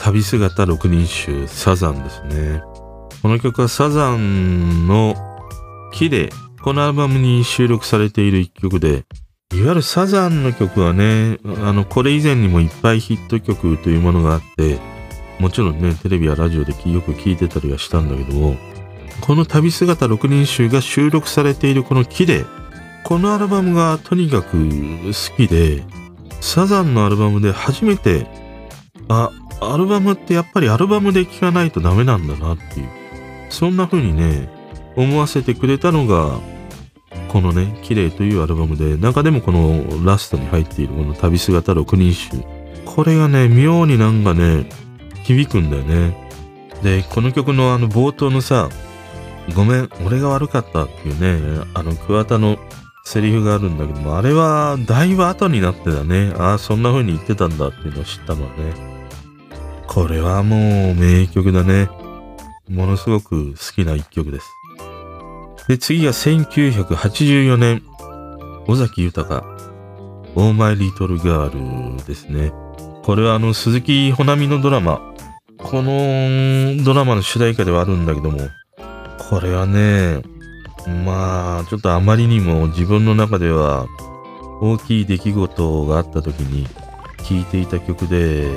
[0.00, 2.71] 旅姿六人衆サザンですね。
[3.22, 5.14] この曲はサザンの
[5.92, 6.30] 木で
[6.60, 9.04] このアルバムに収録されている一曲で、
[9.52, 14.80] いわゆるサザンの曲はね、あの、これ以前にもいっぱいヒット曲というものがあって、
[15.38, 18.56] もちろんね、テレビやラジオでよく聴いてたりはしたんだけども、
[19.20, 22.44] この旅姿6人集が収録されているこの木で、
[23.04, 25.84] このアルバムがとにかく好きで、
[26.40, 28.26] サザンのアルバムで初めて、
[29.08, 29.30] あ、
[29.60, 33.01] アルバムってやっぱりアルバムで聴かないとダメなんだなっていう、
[33.52, 34.48] そんな風にね、
[34.96, 36.40] 思わせてくれたのが、
[37.28, 42.30] このね、綺麗というアルバムで、中でもこのラストに入っているこの旅姿6人集。
[42.84, 44.68] これがね、妙になんかね、
[45.24, 46.16] 響くんだよね。
[46.82, 48.68] で、この曲のあの冒頭のさ、
[49.54, 52.58] ごめん、俺が悪かったっていうね、あの桑田の
[53.04, 56.32] セリフがあるんだけども、あれはだいぶ後になってだね。
[56.38, 58.74] ああ、そんな風に言ってたんだっていうのを知ったのはね。
[59.86, 61.88] これはもう名曲だね。
[62.72, 64.46] ものすごく好きな一曲です。
[65.68, 67.82] で、次が1984年、
[68.66, 69.44] 尾崎豊、
[70.34, 72.52] オーマイリトルガールですね。
[73.02, 75.12] これはあの、鈴木ほなみのドラマ、
[75.58, 78.38] このドラマの主題歌ではあるんだけども、
[79.28, 80.22] これはね、
[81.04, 83.86] まあ、ちょっとあまりにも自分の中では
[84.60, 86.66] 大きい出来事があった時に
[87.18, 88.50] 聴いていた曲で、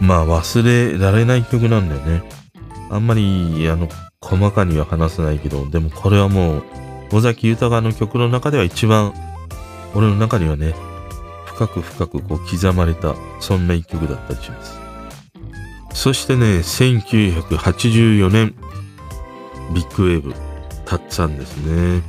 [0.00, 2.22] まあ忘れられない曲なんだよね。
[2.90, 3.88] あんまり、あの、
[4.20, 6.62] 細かには話せないけど、でもこれはもう
[7.12, 9.14] 尾崎豊の曲の中では一番
[9.94, 10.74] 俺の中にはね
[11.46, 14.78] 深く深くこう刻まれたそんな一曲だったりします。
[15.92, 18.54] そしてね1984年
[19.72, 20.34] ビッグウェーブ
[20.84, 22.02] たっつぁんですね。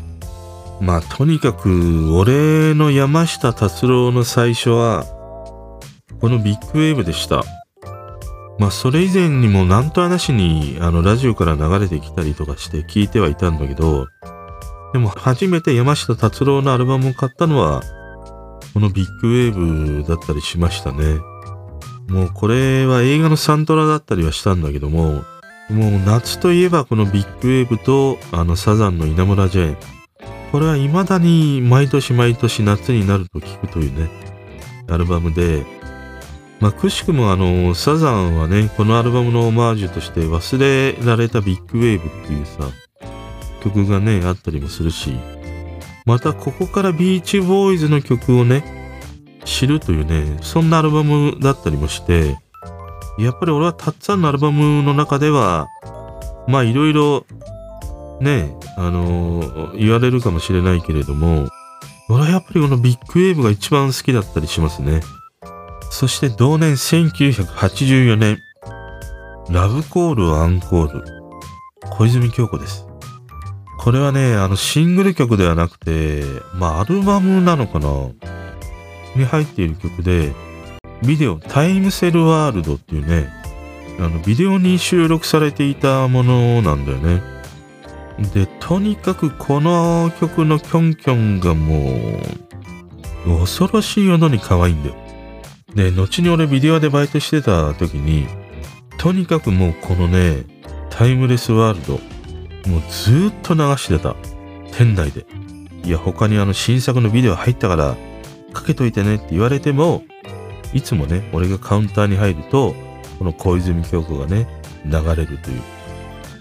[0.81, 5.05] まあとにかく俺の山下達郎の最初は
[6.19, 7.43] このビッグウェーブでした。
[8.59, 14.07] まあそれ以前にもなんと話にあのラジオから流れてきたりとかして聞いてはいたんだけど
[14.93, 17.81] でも初めて山下達郎のアルバムを買ったのは
[18.73, 21.19] このビッグウェーブだったりしましたね。
[22.09, 25.23] もうこれは映画のサントラだったりはしたんだけども、
[25.69, 29.77] もう夏といえばこのビッグウェーブとあのサザンの稲村ジェーン。
[30.51, 34.09] これは未だに毎年毎年夏になると聞くというね、
[34.89, 35.65] アルバムで、
[36.59, 42.69] まあ、くしくもあの、サザンはね、このアルバムのオマージュとして忘れられたビッグウェーブっていうさ、
[43.63, 45.17] 曲がね、あったりもするし、
[46.05, 48.63] またここからビーチボーイズの曲をね、
[49.43, 52.37] 知るというね、そんなアルバムだったりもして、
[53.17, 55.67] やっぱり俺はたっつぁんのアルバムの中では、
[56.47, 57.25] まあいろいろ
[58.21, 61.47] ね、あのー、言われるかもしれないけれども、
[62.09, 65.01] 俺はやっぱりこのビッグウェーブが一番好きだったりしますね。
[65.89, 68.39] そして同年1984年、
[69.49, 71.03] ラブコールアンコール、
[71.91, 72.85] 小泉京子です。
[73.77, 76.23] これはね、あの、シングル曲ではなくて、
[76.55, 77.87] まあ、アルバムなのかな
[79.15, 80.33] に入っている曲で、
[81.05, 83.29] ビデオ、タイムセルワールドっていうね、
[83.99, 87.21] あの、ビデオに収録されていたものなんだよね。
[88.33, 92.19] で、とにかくこの曲のキョンキョンがも
[93.25, 95.04] う、恐ろしいほどに可愛いんだよ。
[95.75, 98.27] で、後に俺ビデオでバイトしてた時に、
[98.97, 100.43] とにかくもうこのね、
[100.89, 101.93] タイムレスワールド、
[102.69, 104.15] もうずっと流してた。
[104.71, 105.25] 店内で。
[105.83, 107.95] いや、他にあの新作のビデオ入ったから、
[108.53, 110.03] かけといてねって言われても、
[110.73, 112.73] いつもね、俺がカウンターに入ると、
[113.19, 114.47] この小泉京子がね、
[114.85, 115.61] 流れるという。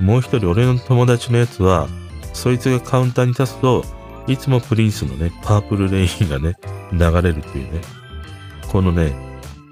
[0.02, 1.88] もう一人俺の友達のやつは、
[2.32, 3.84] そいつがカウンターに立つと、
[4.26, 6.56] いつもプリンスのね、パープルレインがね、
[6.92, 7.80] 流れるというね、
[8.74, 9.12] このね、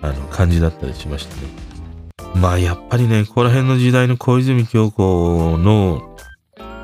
[0.00, 2.40] あの、感じだったりしましたね。
[2.40, 6.16] まあ、やっぱりね、ここら辺の時代の小泉京子の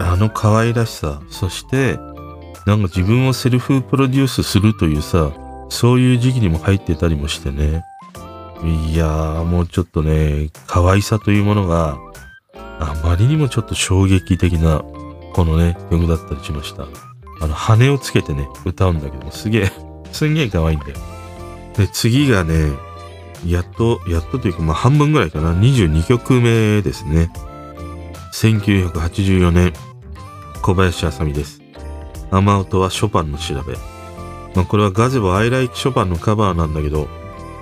[0.00, 1.96] あの可愛らしさ、そして、
[2.66, 5.30] なんか自分をセルフプロデュースするというさ、
[5.68, 7.84] そういう時期にも入ってたりもしてね。
[8.64, 11.98] いやー、もうちょっとね、可愛さというものが
[12.80, 14.82] あまりにもちょっと衝撃的な、
[15.34, 16.88] このね、曲だったりしました。
[17.40, 19.72] あの、羽をつけてね、歌うんだけど、すげえ、
[20.10, 21.17] すんげえ可愛いんだよ。
[21.78, 22.72] で、次がね、
[23.46, 27.30] やっと、やっとというか、まあ半分ぐらいかな、22曲目ですね。
[28.34, 29.72] 1984年、
[30.60, 31.62] 小林あさみです。
[32.30, 33.74] 雨音はショパンの調べ。
[34.54, 37.08] まあ、これはガゼボアイライクショパンのカバーなんだけど、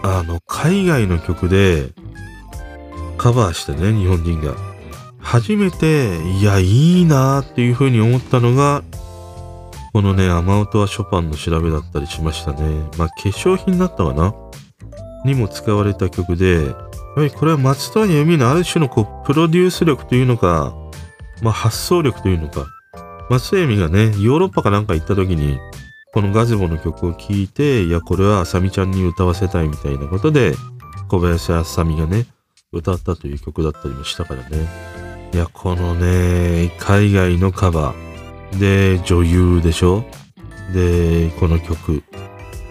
[0.03, 1.91] あの、海外の曲で
[3.19, 4.55] カバーしてね、日本人が。
[5.21, 8.83] 初めて、いや、いいなーっていう風に思ったのが、
[9.97, 12.87] このね、雨音はショパンの調べだったりしましたね。
[12.99, 14.35] まあ、化粧品だったかな？
[15.25, 16.75] にも使われた曲で、や
[17.17, 20.75] はりこれは松任谷由実のある種のこう、プロデュース力というのか、
[21.41, 22.67] まあ、発想力というのか、
[23.31, 25.59] 松江美がね、ヨーロッパかなんか行った時に、
[26.13, 30.53] このガゼボの曲を聴いて、いや、これはあさみちゃんに歌わせたいみたいなことで、
[31.09, 32.27] 小林あさみがね、
[32.71, 34.69] 歌ったという曲だったりもしたからね。
[35.33, 38.06] いや、このね、海外のカバー。
[38.53, 40.05] で、女優でしょ？
[40.73, 42.03] で、この曲。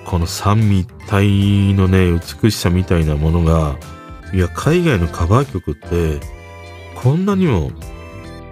[0.06, 3.78] この三位一体のね、美しさみたいなものが、
[4.34, 6.20] いや、海外のカバー曲って、
[6.96, 7.72] こんなにも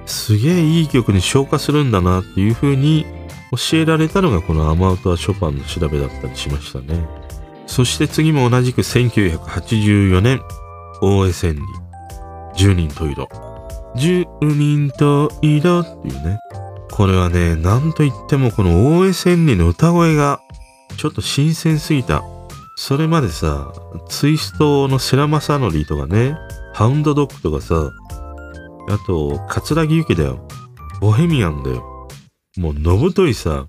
[0.05, 3.05] すげえいい曲に昇華するんだなっていう風に
[3.51, 7.07] 教えられたのがこの雨音はショパンの調べだったりしましたね。
[7.67, 10.41] そして次も同じく1984年
[11.01, 11.61] OSN に
[12.55, 13.27] 10人と色。
[13.95, 16.39] 10人と色っていうね。
[16.93, 20.39] これはね、なんといってもこの OSN の歌声が
[20.95, 22.23] ちょっと新鮮すぎた。
[22.75, 23.73] それまでさ、
[24.09, 26.37] ツイストの世良正則とかね、
[26.71, 27.91] ハウンドドッグとかさ、
[28.89, 30.47] あと、桂木由紀だよ。
[31.01, 32.07] ボヘミアンだよ。
[32.57, 33.65] もう、のぶといさ、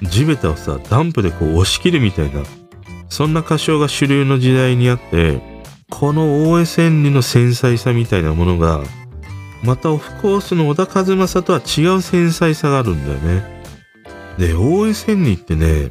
[0.00, 2.42] 地べたをさ、ダンプでこう押し切るみたいな、
[3.10, 5.42] そんな歌唱が主流の時代にあって、
[5.90, 8.80] この OSN の繊細さみたいなものが、
[9.62, 13.62] またオフコースの小田和正とは違う繊細さがあるんだよね。
[14.38, 15.90] で、OSN ってね、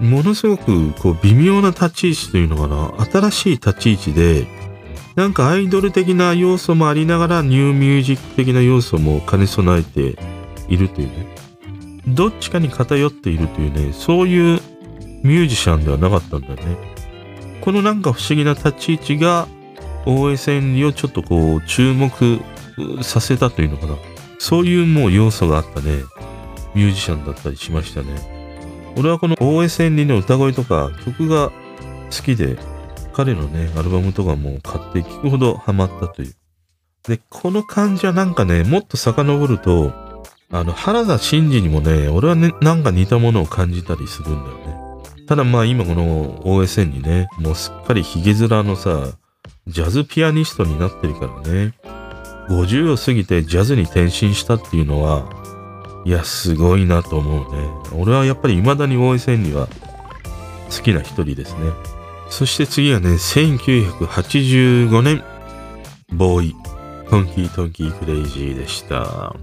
[0.00, 4.46] ものすごくこう微妙な立ち位置というのかな、新しい立ち位置で、
[5.14, 10.16] なんかアイドル的な要素もありながらニューミュージック的な要素も兼ね備えて
[10.68, 11.26] いるというね。
[12.08, 14.60] どっちかに偏っているというね、そういう
[15.22, 16.62] ミュージシャンではなかったんだよね。
[17.60, 19.46] このなんか不思議な立ち位置が
[20.06, 22.40] OSN をちょっとこう注目
[23.02, 23.96] させたというのかな。
[24.38, 26.02] そういうもう要素があったね、
[26.74, 28.40] ミュージシャンだったりしましたね。
[28.96, 31.50] 俺はこの OSN の歌声とか曲が
[32.10, 32.56] 好きで、
[33.12, 36.34] 彼のね、アルバムとかも買って聴くほどハマったという。
[37.04, 39.92] で、この感じはなんかね、もっと遡ると、
[40.52, 44.70] あの、原田真二にもね、俺はね、なんか似たものを感じたりするんだよね。
[45.26, 49.12] ただまあ今この OSN にね、もうすっかりヒゲ面のさ、
[49.68, 51.74] ジャズピアニストになってるからね。
[52.50, 55.24] 50を過ぎてジャズに転身したっていうのは、
[56.04, 57.68] いや、すごいなと思うね。
[57.96, 59.68] 俺はやっぱり未だに OSN には
[60.70, 61.70] 好きな一人ですね。
[62.28, 65.22] そして次はね、1985年、
[66.12, 66.56] ボーイ、
[67.08, 69.34] トンキートンキークレイジーでした。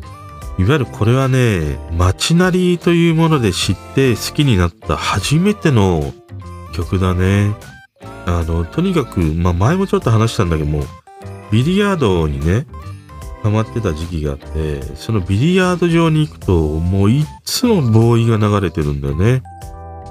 [0.60, 6.14] いわゆるこれはね、街なりというもので知って好きになった初めての
[6.74, 7.56] 曲だね。
[8.26, 10.84] あの、とにかく、まあ前もちょっと話したんだけども、
[11.52, 12.66] ビリヤードにね、
[13.48, 19.42] ハマってた時期があって、そのビリヤード場に行くと、もういつもボーイが流れてるんだよね。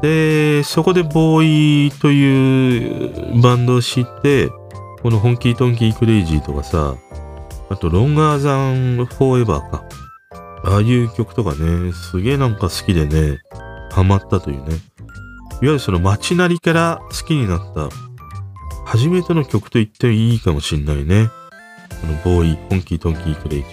[0.00, 4.48] で、そこでボーイというバンドを知って、
[5.02, 6.94] このホンキートンキークレイジーとかさ、
[7.68, 9.84] あとロンガーザンフォーエバーか。
[10.64, 13.38] ああいう曲とかね、すげえなんか好きでね、
[13.90, 14.70] ハマったというね。
[14.70, 14.78] いわ
[15.60, 17.88] ゆるその街なりから好きになった
[18.86, 21.28] 初めての曲と言っていいかもしんないね。
[22.00, 23.66] このボーイ、ホンキートンキークレイジ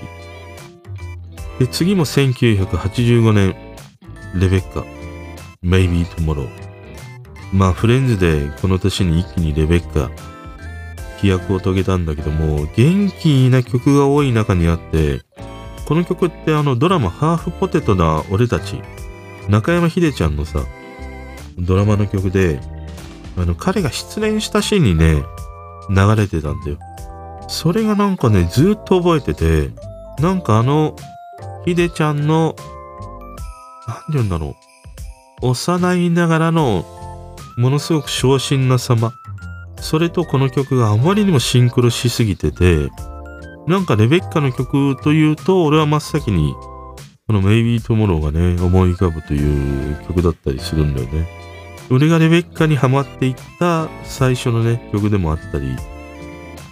[1.57, 1.59] ー。
[1.59, 3.55] で、次も1985年、
[4.35, 4.83] レベッカ、
[5.63, 6.49] Maybe Tomorrow。
[7.53, 10.09] まあ、フレンズでこの年に一気にレベッカ、
[11.21, 15.21] 飛躍を遂げたんだけども、元気な曲が多い中にあって、
[15.85, 18.81] この曲ってあのドラマハーフポテトな俺たち、
[19.49, 20.65] 中山秀ちゃんのさ、
[21.57, 22.59] ドラマの曲で、
[23.37, 25.23] あの彼が失恋したシーンにね、
[25.89, 26.77] 流れてたんだよ。
[27.47, 29.71] それがなんかね、ずっと覚えてて、
[30.19, 30.95] なんかあの、
[31.65, 32.55] 秀ちゃんの、
[33.87, 34.55] なんて言うんだろ
[35.41, 35.47] う。
[35.47, 36.85] 幼いながらの、
[37.57, 39.13] ものすごく昇進な様。
[39.77, 42.89] それとこの曲があまりにもシンクロしすぎてて、
[43.67, 46.53] なんかレベッカの曲というと、俺は真っ先に、
[47.27, 51.27] この Maybe Tomorrow がね、思い浮かぶという曲だったりするんだよね。
[51.89, 55.75] 俺がレベッカにハマっていった最初のね、曲でもあったり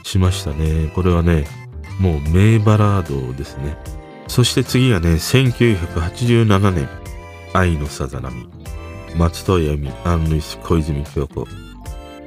[0.04, 0.92] しましたね。
[0.94, 1.46] これはね、
[2.00, 3.78] もう名バラードですね。
[4.28, 6.90] そして次がね、1987年、
[7.54, 8.48] 愛のさざ波。
[9.16, 11.46] 松任谷由実、アン・ルイス、小泉京子。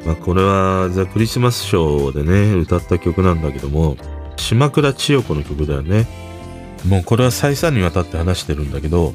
[0.04, 3.96] まあ、これはザ・クリスマスショーでね、歌った曲なんだけども、
[4.36, 6.06] 島倉千代子の曲だよね。
[6.86, 9.14] もうこれは再三にわたって話してるんだけど、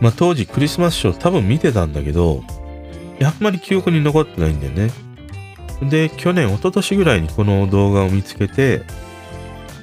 [0.00, 2.44] まあ当時クリスマスショー多分見てたんだけど、
[3.22, 4.90] あんまり記憶に残ってないんだよね。
[5.82, 8.82] で、去年、一昨年ぐらいにこの動画を見つけて、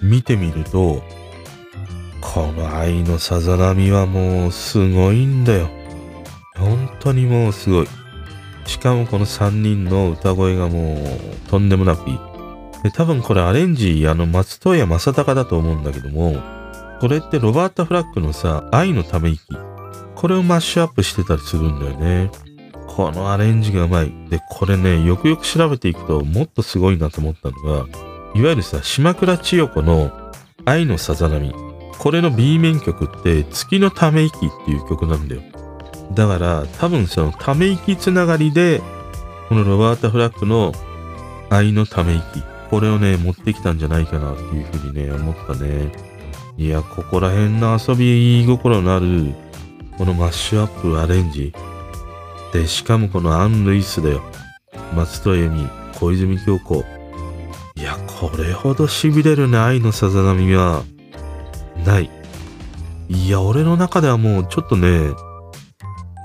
[0.02, 1.04] 見てみると、
[2.22, 5.70] この愛のさざ波はもうすごいんだよ。
[6.56, 7.88] 本当にもうすごい。
[8.66, 12.20] しかもこの3人の歌声がもうとんでもなくいい。
[12.84, 16.36] で、多分これアレンジ、あの、松任谷正隆だと思うんだけども、
[17.00, 19.42] これってロバート・フラッグのさ、愛のため息。
[20.16, 22.32] これをマッシュアップしてたりするんだよね。
[22.96, 24.12] このアレンジがうまい。
[24.30, 27.86] で、これね、よくよく調べていくともっとすごいなと思ったのが、
[28.36, 30.12] いわゆるさ、島倉千代子の
[30.66, 31.54] 愛のさざ波。
[31.98, 35.42] これの B 面曲って月のため息っていう曲なんだよ。
[36.14, 38.82] だから多分そのため息つながりで、
[39.48, 40.74] このロバート・フラッグの
[41.50, 42.24] 愛のため息。
[42.70, 45.92] これをね、持ってきたんじゃないかなっていうふうにね、思ったね。
[46.58, 49.34] いや、ここら辺の遊び心のある、
[49.98, 51.54] このマッシュアップアレンジ。
[52.54, 54.22] で、しかもこのアン・ルイスだよ。
[54.94, 56.84] 松任谷由実、小泉京子。
[57.76, 60.84] いや、これほど痺れるね、愛のさざ波は、
[61.86, 62.10] ない。
[63.10, 65.10] いや、俺の中ではもうちょっとね、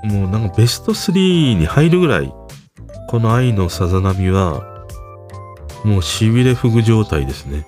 [0.03, 2.33] もうなんかベスト3に入るぐらい、
[3.09, 4.85] この愛のさざ波は、
[5.83, 7.65] もう痺れふぐ状態ですね。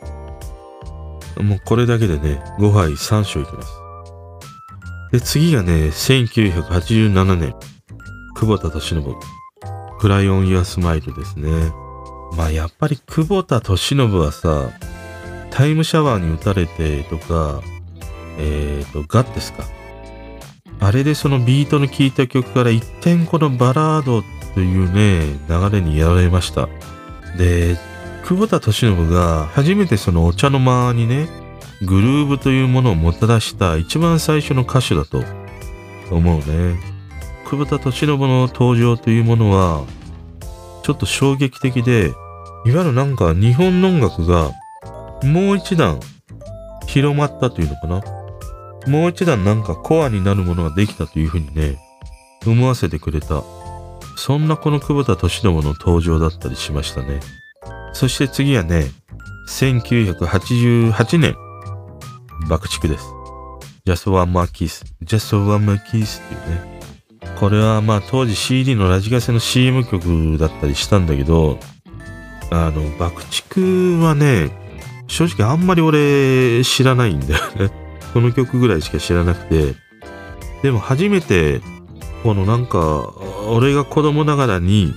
[1.37, 3.69] もうこれだけでね、ご飯3升いきます。
[5.11, 7.55] で、次がね、1987年、
[8.39, 9.03] 久保田利伸、
[9.99, 11.73] Cry On Your Smile ですね。
[12.37, 14.69] まあやっぱり久保田利伸はさ、
[15.51, 17.61] TIME シャワーに射たれてとか、
[18.37, 19.65] えっ、ー、と、 Goddess か。
[20.79, 24.23] あれでそのビートの効いた曲から一転このバラード
[24.53, 26.69] というね、流れにやられました。
[27.37, 27.75] で、
[28.23, 31.27] 久保田敏信が初めてそのお茶の間にね、
[31.81, 35.25] グルーブというものをもたらした一番最初の歌手だと
[36.09, 36.98] 思うね。
[37.49, 39.83] 久保田敏信の登場というものは、
[40.83, 42.09] ちょっと衝撃的で、
[42.65, 44.51] いわゆるなんか日本の音楽が
[45.23, 45.99] もう一段
[46.85, 48.03] 広まったというのかな？
[48.87, 51.79] もう一段なんかコアになるものができたというふうにね、
[52.45, 53.43] 思わせてくれた。
[54.15, 57.19] そんなこの久保田敏信の登場だったりしましたね。
[57.93, 58.91] そして次はね、
[59.49, 61.35] 1988年、
[62.47, 63.05] 爆竹です。
[63.87, 66.78] Just One More Kiss, Just One More Kiss っていうね。
[67.39, 71.57] これはまあ当時 CD のラジカセの CM 曲だったりしたんだけど、
[72.51, 73.61] あの、爆竹
[74.03, 74.51] はね、
[75.07, 77.71] 正直あんまり俺知らないんだよね。
[78.13, 79.75] この曲ぐらいしか知らなくて。
[80.63, 81.61] でも初めて、
[82.23, 83.13] このなんか、
[83.47, 84.93] 俺が子供ながらに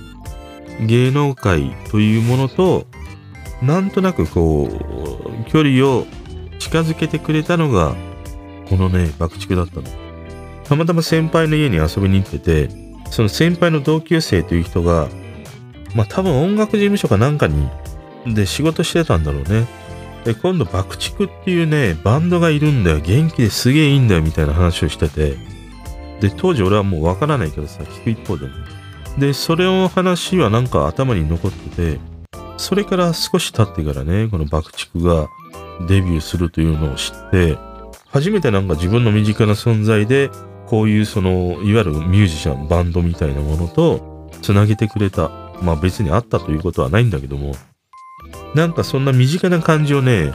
[0.81, 2.87] 芸能界というものと、
[3.61, 6.05] なんとなくこう、距離を
[6.59, 7.95] 近づけてくれたのが、
[8.69, 9.83] このね、爆竹だったの。
[10.65, 12.69] たまたま先輩の家に遊びに行ってて、
[13.11, 15.07] その先輩の同級生という人が、
[15.95, 17.69] まあ多分音楽事務所かなんかに、
[18.25, 19.67] で仕事してたんだろうね。
[20.23, 22.99] で、今度爆竹っていうね、バンドがいるんだよ。
[22.99, 25.35] 元気ですげえいいんだよ、みたいな話をしてて。
[26.21, 28.53] で、当時俺はもうわからないけどさ、聞く一方でね。
[29.17, 31.99] で、それの話はなんか頭に残ってて、
[32.57, 35.27] それから少し経ってからね、この爆竹が
[35.87, 37.57] デビューするというのを知って、
[38.09, 40.29] 初めてなんか自分の身近な存在で、
[40.67, 45.29] こういうその、いわゆるミュージシャン、バンドみたいなものと、つなげてくれた。
[45.61, 47.55] まあ別にあったということはないんだけども、
[48.55, 50.31] なんかそんな身近な感じをね、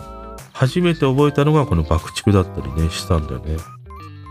[0.53, 3.57] 初めて覚えたのがこの爆竹だったりね、したんだよね。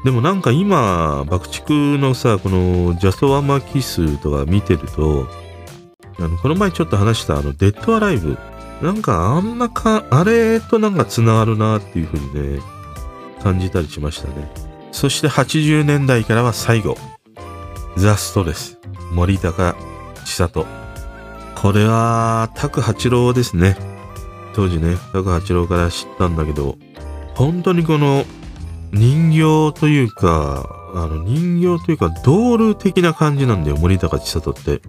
[0.03, 5.27] でもなんか今、爆竹のさ、このジャストワンマーキスとか見てると、
[6.19, 8.37] あの、この前ちょっと話したあの、デッドアライブ。
[8.81, 12.61] なんかあんなか、あれとなんか繋がるなっていう風にね、
[13.41, 14.66] 感じたりしましたね。
[14.91, 16.97] そして80年代からは最後。
[17.97, 18.77] ザ・ストレス。
[19.11, 19.75] 森高
[20.25, 20.65] 千里。
[21.55, 23.77] これは、拓八郎ですね。
[24.53, 26.77] 当時ね、拓八郎から知ったんだけど、
[27.35, 28.25] 本当にこの
[28.91, 34.81] 人形というか、あの人形というか、ドール的な感じなんだよ、森高千里って。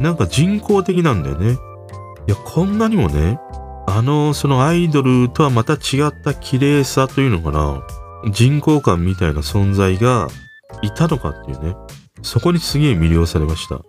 [0.00, 1.52] なんか人工的なんだよね。
[1.52, 3.38] いや、こんなにもね、
[3.86, 7.82] あの、そのアイドルとはまた違った綺麗さというのかな。
[8.30, 10.28] 人工感みたいな存在が
[10.82, 11.74] いたのかっていうね。
[12.22, 13.80] そこにすげえ魅了されました。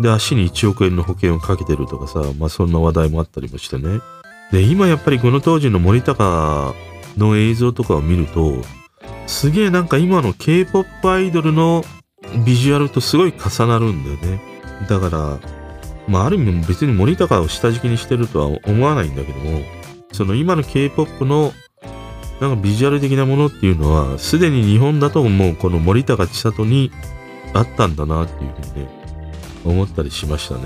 [0.00, 4.00] で、足に1億円の保険をかけてるとかさ、まあそんな話題もあったりもしてね。
[4.52, 6.74] で、今やっぱりこの当時の森高
[7.16, 8.54] の映像とかを見ると、
[9.26, 11.84] すげえなんか今の K-POP アイドルの
[12.44, 14.40] ビジュアルとすごい重なるんだよね。
[14.88, 15.38] だから、
[16.08, 19.60] まあある意味別に森高を下敷きにしてるとは思わないんだけども、
[20.12, 21.52] その今の K-POP の
[22.44, 26.92] なんかビジュアル的なものっていうのは、すでに日本だともうこの森高千里に
[27.54, 28.90] あったんだなっていうふうにね、
[29.64, 30.62] 思ったりしましたね。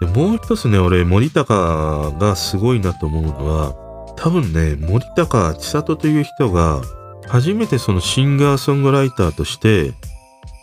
[0.00, 3.74] でもう一つね、俺森高がすごいなと思うのは、
[4.16, 6.80] 多分ね、森高千里という人が
[7.28, 9.92] 初めてそのシンガーソングライターとして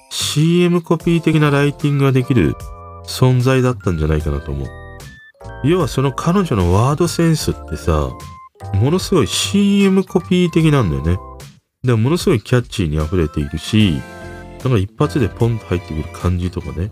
[0.09, 2.55] CM コピー的なライティングができる
[3.05, 4.67] 存在だったんじゃないかなと思う。
[5.63, 8.09] 要はその彼女のワードセンスってさ、
[8.73, 11.17] ものすごい CM コピー的なんだよね。
[11.83, 13.99] でもものすごいキャッチーに溢れているし、
[14.63, 16.91] なんか一発でポンと入ってくる感じとかね。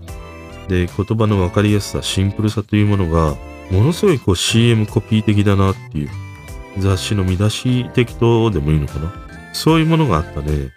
[0.68, 3.36] で、言葉の分かりやすさ、シンプルさというものが、
[3.72, 6.10] ものすごいこう CM コピー的だなっていう、
[6.80, 9.14] 雑誌の見出し的とでもいいのかな。
[9.54, 10.72] そういうものがあったね、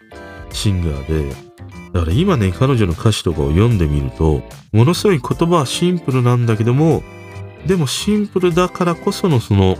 [0.50, 1.34] シンガーで、
[1.92, 7.02] だから今ね、彼女の歌詞とかを読んでみると、ものすごい言葉はシンプルなんだけども、
[7.66, 9.76] でもシンプルだからこそのその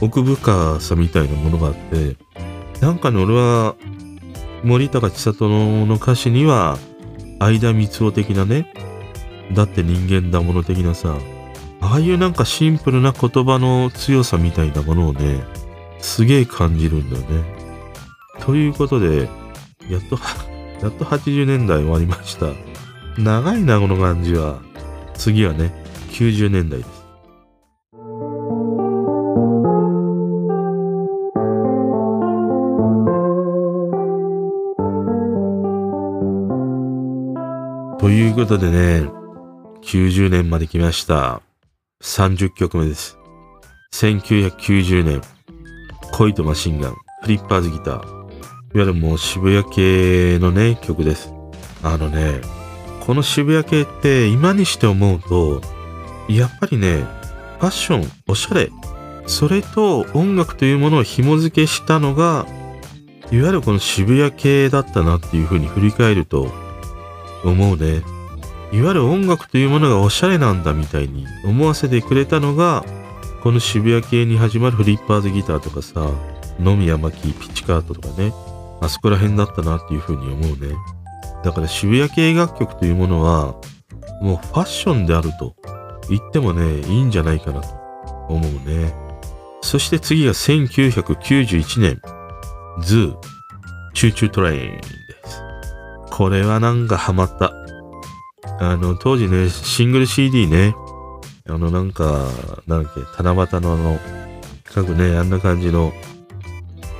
[0.00, 2.16] 奥深さみたいなものがあって、
[2.80, 3.76] なんかね、俺は
[4.62, 6.78] 森高千里の歌詞には、
[7.38, 8.72] 相田光夫的なね、
[9.54, 11.16] だって人間だもの的なさ、
[11.80, 15.44] ああいうなんかシンプルな言葉の強さみたいなものをね、
[16.00, 17.44] すげえ感じるんだよね。
[18.40, 19.28] ということで、
[19.88, 20.18] やっと、
[20.82, 22.46] やっと80年代終わりました。
[23.18, 24.60] 長いな、この感じは。
[25.14, 25.72] 次はね、
[26.10, 26.95] 90年代です。
[38.06, 39.10] ということでね、
[39.82, 41.42] 90年まで来ました。
[42.02, 43.18] 30曲目です。
[43.94, 45.20] 1990年、
[46.12, 47.94] 恋とマシンガン、フリッパーズギター。
[47.94, 48.30] いわ
[48.74, 51.32] ゆるもう渋谷系のね、曲です。
[51.82, 52.42] あのね、
[53.00, 55.60] この渋谷系って今にして思うと、
[56.28, 56.98] やっぱりね、
[57.58, 58.70] ファッション、おしゃれ、
[59.26, 62.46] それと音楽というものを紐付けしたのが、
[63.32, 66.65] いわゆるこの渋谷系だったなっていう風に振り返ると
[67.50, 68.02] 思うね。
[68.72, 72.84] いわゆる音楽というものがおしゃれなんだみたいに思わせてくれたのが、
[73.42, 76.10] この渋谷系に始まるフリッパーズギターとかさ、
[76.58, 78.32] 野宮真紀、ピッチカートとかね、
[78.80, 80.74] あそこら辺だったなっていう風に思うね。
[81.44, 83.54] だから渋谷系楽曲というものは、
[84.20, 85.54] もうファッションであると
[86.08, 87.68] 言ってもね、いいんじゃないかなと
[88.28, 88.94] 思うね。
[89.62, 92.00] そして次が1991年、
[92.82, 94.95] ZOO、Choo Choo TRAIN。
[96.16, 97.52] これはなんかハマった。
[98.58, 100.74] あの、当時ね、シングル CD ね、
[101.46, 102.30] あのなんか、
[102.66, 103.98] なんだっけ、短冊のあの、
[104.64, 105.92] 各ね、あんな感じの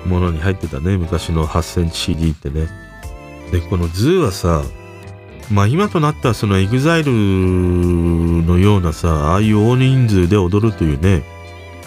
[0.05, 2.69] ものに入ってたね、昔の8センチ CD ってね。
[3.53, 4.63] で、この ZOO はさ、
[5.51, 11.23] まあ今となったその EXILE のようなさ、ああいう大人数で踊るというね、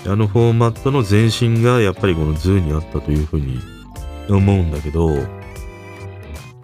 [0.07, 3.59] あのフォーマットの前身がやっぱりこの ZOO にあったというふうに
[4.29, 5.38] 思うんだけど、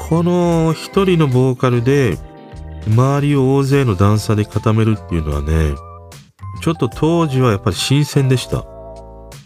[0.07, 2.17] この一人のボーカルで
[2.87, 5.75] 周りを大勢のダンサーで固めるっていうのはね、
[6.61, 8.57] ちょっと当時はやっぱり新鮮でした。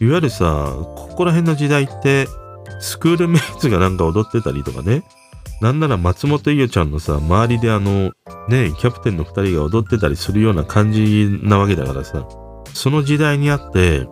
[0.01, 2.27] いわゆるさ、ここら辺の時代って
[2.81, 5.03] スクールメイツがなんか踊ってたりとかね、
[5.61, 8.11] なんなら松本伊代ちゃんのさ、周りであの、
[8.49, 12.27] ね、キャプテンの二人が踊ってたりするような感じなわけだからさ、
[12.73, 14.05] その時代にあって、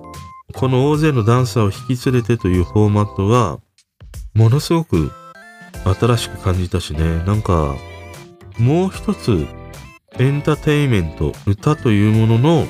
[0.55, 3.59] この大勢のダンサーを引き連れてというフォーマットは、
[4.33, 5.11] ものすごく
[5.93, 7.75] 新しく感じたしね、なんか、
[8.57, 9.47] もう一つ、
[10.19, 12.67] エンターテインメント、歌というものの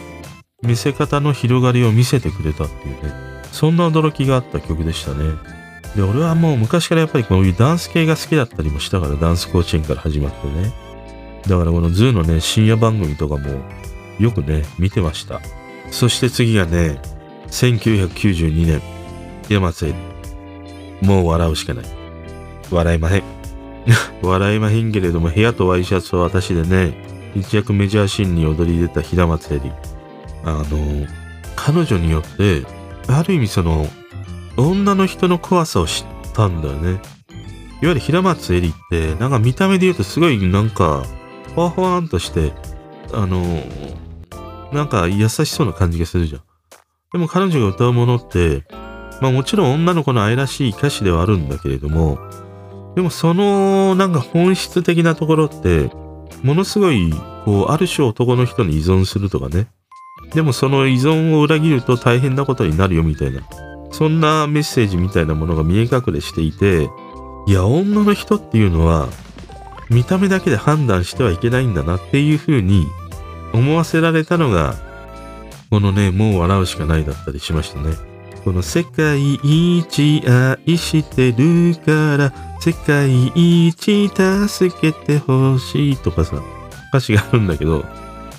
[0.63, 3.13] 見せ方の広がりを見せてくれたっていうね、
[3.51, 5.33] そんな驚きがあった曲でしたね。
[5.95, 10.73] で、俺はもう昔からやっぱりこういうダンス系が好きだったりもしたから、ダンス甲子園から始まってね。
[11.47, 13.49] だからこの ZOO のね、深夜番組とかも
[14.19, 15.41] よくね、見てました。
[15.91, 16.99] そして次がね、
[17.47, 18.81] 1992年、
[19.49, 19.93] 山津
[21.01, 21.96] もう笑うしかない。
[22.71, 23.23] 笑いまへん。
[24.21, 26.93] 笑いまへんけれども、部屋とワイシャツと私でね、
[27.35, 29.71] 一躍メジャーシーンに躍り出た平松愛理。
[30.43, 31.07] あの、
[31.55, 32.63] 彼女によって、
[33.07, 33.87] ある意味その、
[34.57, 36.89] 女の人の怖さを知ったんだよね。
[36.89, 36.99] いわ
[37.81, 41.03] ゆる平松絵里って、なんか見た目で言うとすごいなんか、
[41.55, 42.53] ほわほわんとして、
[43.13, 43.63] あの、
[44.71, 46.41] なんか優しそうな感じがするじゃん。
[47.13, 48.65] でも彼女が歌うものって、
[49.21, 52.19] まあもちろん女の子の愛らしい歌詞ではあるんだけれども、
[52.97, 55.91] でもそのなんか本質的なところって、
[56.41, 57.13] ものすごい、
[57.45, 59.67] こう、ある種男の人に依存するとかね。
[60.33, 63.41] でもその依存を裏切ると大変なことになるよみたいな。
[63.91, 66.89] そんなメッセージみたいなものが見え隠れしていて、
[67.45, 69.09] いや、女の人っていうのは、
[69.91, 72.87] 見た目だけで判断してはいけないんだなっていうふうに
[73.53, 74.73] 思わせられたのが、
[75.69, 78.06] このね、もう笑うしかないだったりしましたね。
[78.47, 86.41] この世界一愛してるから、世界一助けてほしいとかさ、
[86.87, 87.83] 歌詞があるんだけど、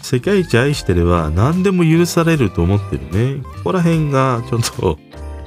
[0.01, 3.43] 世界一愛してれば何でも許されると思ってるね。
[3.59, 4.99] ここら辺がちょっと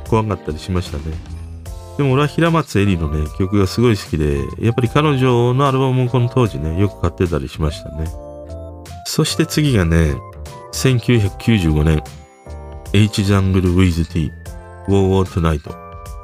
[0.08, 1.06] 怖かったりしましたね。
[1.98, 8.06] でも俺は平松絵里のね、曲がすごい好きで、やっぱり彼女のアルバムもこの当時ね、よく買ってたりしましたね。
[9.06, 10.14] そして次がね、
[10.74, 12.04] 1995年、
[12.94, 14.32] H ジャングル with T、
[14.88, 15.70] War War Tonight。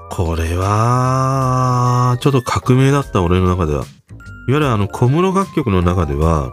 [0.10, 3.84] これは、ちょっと革命だった俺の中では。
[3.84, 3.88] いわ
[4.48, 6.52] ゆるあの小室楽曲の中では、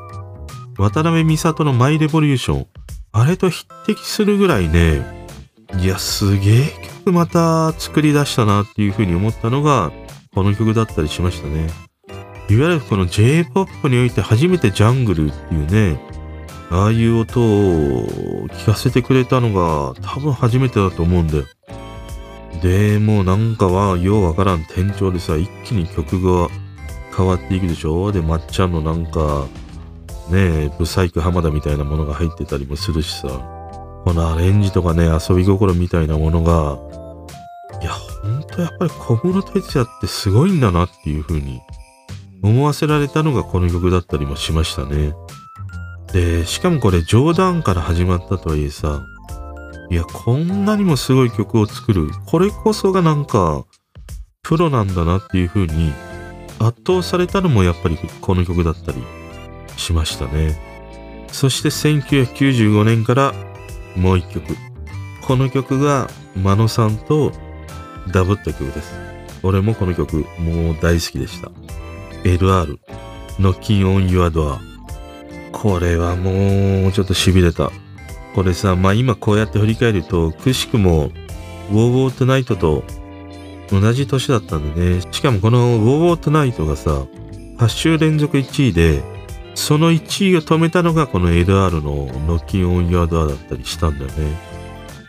[0.77, 2.67] 渡辺美里のマイレボリューション、
[3.13, 5.29] あれと匹敵するぐらいね、
[5.79, 6.73] いや、すげえ
[7.05, 9.93] 曲また作り出したなっていうふうに思ったのが、
[10.35, 11.69] この曲だったりしましたね。
[12.51, 16.01] いわゆるこの J-POP において初めてジャングルっていうね、
[16.71, 21.45] ああいう音を聞かせてくれたのが多分初めてだと思うんだよ。
[22.63, 26.49] で、もうなんかはようわからん転調でさ、一気に曲が
[27.17, 28.11] 変わっていくでしょ？
[28.13, 29.47] で、まっちゃんのなんか、
[30.31, 33.29] ねえ、ブサイク浜田みたいなものが入ってたりもするしさ。
[34.05, 36.79] このアレンジとかね、遊び心みたいなものが、
[37.81, 41.61] いや、ほんとやっぱり小室哲也ってすごいんだなっていう風に
[42.43, 45.15] 思わせられたのがこの曲だったりもしましたね。
[46.13, 49.03] で、しかもこれ冗談から始まったとはいえさ、
[49.91, 52.09] いや、こんなにもすごい曲を作る。
[52.27, 53.65] これこそがなんか、
[54.43, 55.93] プロなんだなっていう風に
[56.59, 59.03] 圧倒されたのもやっぱりこの曲だったり
[59.77, 60.59] しましたね。
[61.29, 63.35] そして1995年から
[63.97, 64.57] もう一曲。
[65.27, 67.33] この曲が、マノさんと
[68.13, 68.93] ダブった曲です。
[69.43, 71.51] 俺もこの曲、もう大好きでした。
[72.25, 72.79] LR、
[73.39, 74.59] Knocking on Your Door。
[75.53, 77.71] これはもう、ちょっと痺れた。
[78.35, 81.11] これさ、まあ今こうやって振り返ると、くしくも、
[81.71, 82.85] ウォーウォートナイトと
[83.71, 85.03] 同じ年だったんでね。
[85.13, 87.05] しかもこの Go Tonight がさ、
[87.59, 89.03] 8週連続1位で、
[89.55, 94.37] その1位を止めたのがこの LR のノッキンオンヤードアだったりしたんだよね。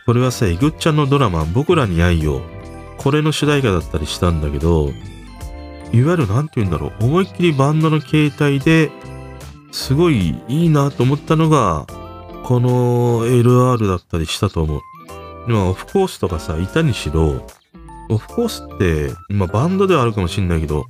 [0.06, 2.42] これはさ、イグッちゃんのドラマ、僕らに愛を、
[2.98, 4.90] これの主題歌だったりしたんだけど、
[5.92, 8.90] いわゆる何て言うんだろう、思いっきりバンドの形態で
[9.72, 11.86] すごいいいなと思ったのが、
[12.46, 14.80] この LR だったりしたと思う。
[15.48, 17.44] まあ、オフコースとかさ、いたにしろ、
[18.08, 20.84] オフコースって、まバンドではあるかもしんないけど、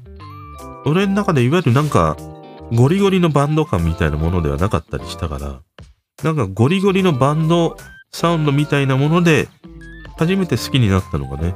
[0.85, 2.19] 俺の中でいわゆるなんか、
[2.75, 5.63] ゴリゴリのバンド感みたいなものではなかったりしたから、
[6.23, 7.79] なんかゴリゴリのバンド
[8.13, 9.49] サウンドみたいなもので、
[10.19, 11.55] 初めて好きになったのがね、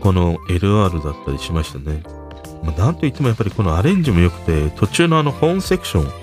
[0.00, 2.04] この LR だったりしましたね。
[2.62, 6.21] まあ、なんといってもやっぱりこのアレンジも良くて、途中のあの本セクション、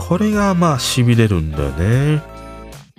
[0.00, 2.22] これがまあ痺れるんだよね。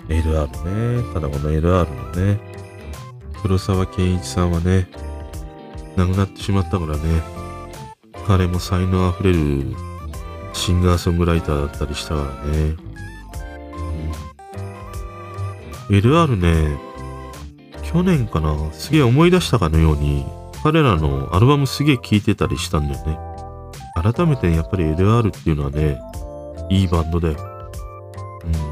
[0.08, 1.14] LR ね。
[1.14, 2.40] ただこの LR のね、
[3.42, 4.88] 黒沢健一さんはね、
[5.98, 7.22] 亡くなってしまったからね、
[8.26, 9.76] 彼も才能あふれる
[10.54, 12.76] シンガーソングライターだったりしたからね。
[15.90, 16.78] うん、LR ね、
[17.84, 20.26] 去年かな、すげえ思い出したかのように、
[20.64, 23.18] 彼らのアルバムすげえ聴いてたりしたんだよね。
[24.02, 26.00] 改めてやっぱり LR っていうのはね、
[26.72, 27.36] いいバンドだよ。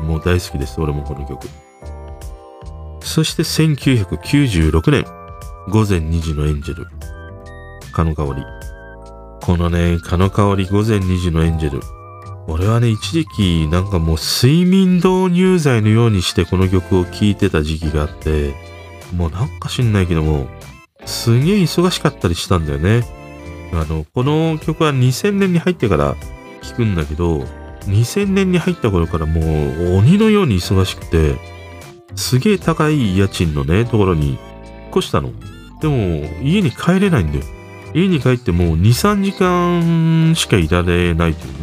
[0.01, 1.47] うん、もう大好きです、俺もこの曲。
[3.01, 5.03] そして1996年、
[5.67, 6.87] 午前2時のエンジェル。
[7.91, 8.45] かの香り。
[9.41, 11.81] このね、かの香り午前2時のエンジェル。
[12.47, 18.55] 俺はね、一時期なんかもう睡眠導入剤のようにしてこの曲を聴いてた時期があって、
[19.13, 20.47] もうなんか知んないけども、
[21.05, 23.03] すげえ忙しかったりしたんだよね。
[23.73, 26.15] あの、この曲は2000年に入ってから
[26.61, 27.43] 聴くんだけど、
[27.85, 31.35] 2000年に入った頃からもう鬼のように忙しくて、
[32.15, 34.39] すげえ高い家賃のね、ところに引っ
[34.97, 35.31] 越したの。
[35.81, 37.45] でも、家に帰れないんだよ。
[37.93, 41.53] 家に帰ってもう2、3時間しかいられないという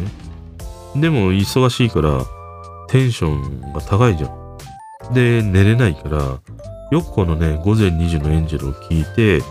[0.95, 1.01] ね。
[1.01, 2.25] でも忙しいから
[2.89, 5.13] テンションが高いじゃん。
[5.13, 6.39] で、寝れないから、
[6.91, 9.41] よくこのね、午前2時のエンジェルを聴いて、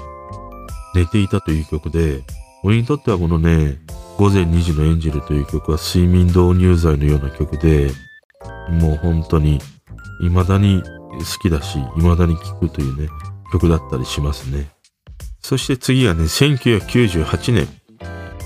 [0.94, 2.22] 寝ていたという曲で、
[2.62, 3.78] 俺にとってはこのね、
[4.18, 7.90] 午前2時のエンジェルという曲は睡眠導入剤のような曲で、
[8.70, 9.60] もう本当に
[10.20, 13.08] 未だに好きだし、未だに聴くというね、
[13.52, 14.70] 曲だったりしますね。
[15.40, 17.68] そして次はね、1998年、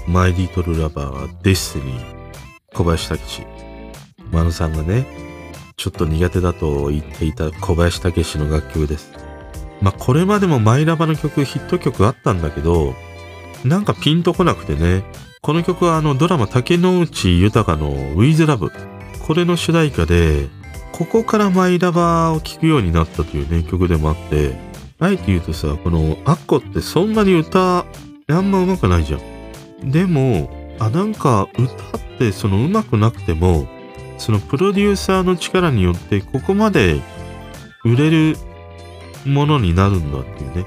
[0.09, 2.05] マイ・リトル・ラバーは、デスティニー、
[2.75, 3.47] 小林武史。
[4.33, 5.07] マ野さんがね、
[5.77, 9.13] ちょっと苦手だと言っていた小林武史の楽曲です。
[9.81, 12.95] まあ、これまでもマイラバの曲、ヒット曲あったんだけど、
[13.65, 15.05] なんかピンとこなくてね、
[15.43, 18.71] この曲はあのドラマ竹野内豊の With Love。
[19.27, 20.49] これの主題歌で、
[20.93, 24.55] ここからマイラバーを聴くようになったというね、曲でもあって、
[24.99, 27.87] あえて言うとさ、このアッコってそんなに歌、
[28.29, 29.17] あんま上手くないじゃ
[29.83, 29.91] ん。
[29.91, 33.67] でも、あ、なんか歌ってその上手くなくても、
[34.19, 37.01] そのプロデューサーの力によってここまで
[37.87, 38.37] 売れる
[39.25, 40.67] ものになるんだっていうね。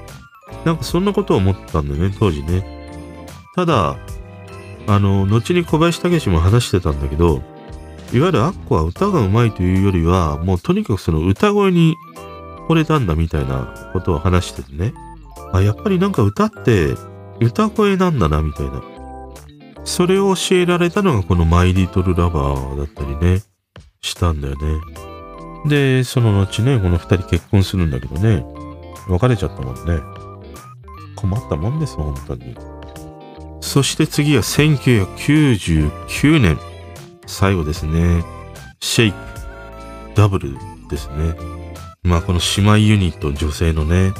[0.64, 2.66] なんかそんなことを思ってたんだよね、当時ね。
[3.54, 3.96] ただ、
[4.86, 7.42] あの、後に小林武史も話してたんだけど、
[8.12, 11.96] いわゆるアッコは歌が上手いというよりは、もうとにかくその歌声に
[12.68, 14.94] 惚れたんだみたいなことを話しててね。
[15.52, 16.94] あ、やっぱりなんか歌って
[17.40, 18.82] 歌声なんだなみたいな。
[19.84, 23.42] それを教えられたのがこのマイリトルラバーだったりね、
[24.00, 24.80] したんだよね。
[25.66, 28.44] で、その後ね、この二人結婚するんだけどね、
[29.08, 30.00] 別れちゃったもんね。
[31.16, 32.56] 困ったもんです、本当に。
[33.64, 36.58] そして次は1999年。
[37.26, 38.22] 最後ですね。
[38.78, 39.16] シェイク、
[40.14, 40.54] ダブル
[40.90, 41.34] ですね。
[42.02, 44.12] まあこの姉妹ユニット女性のね、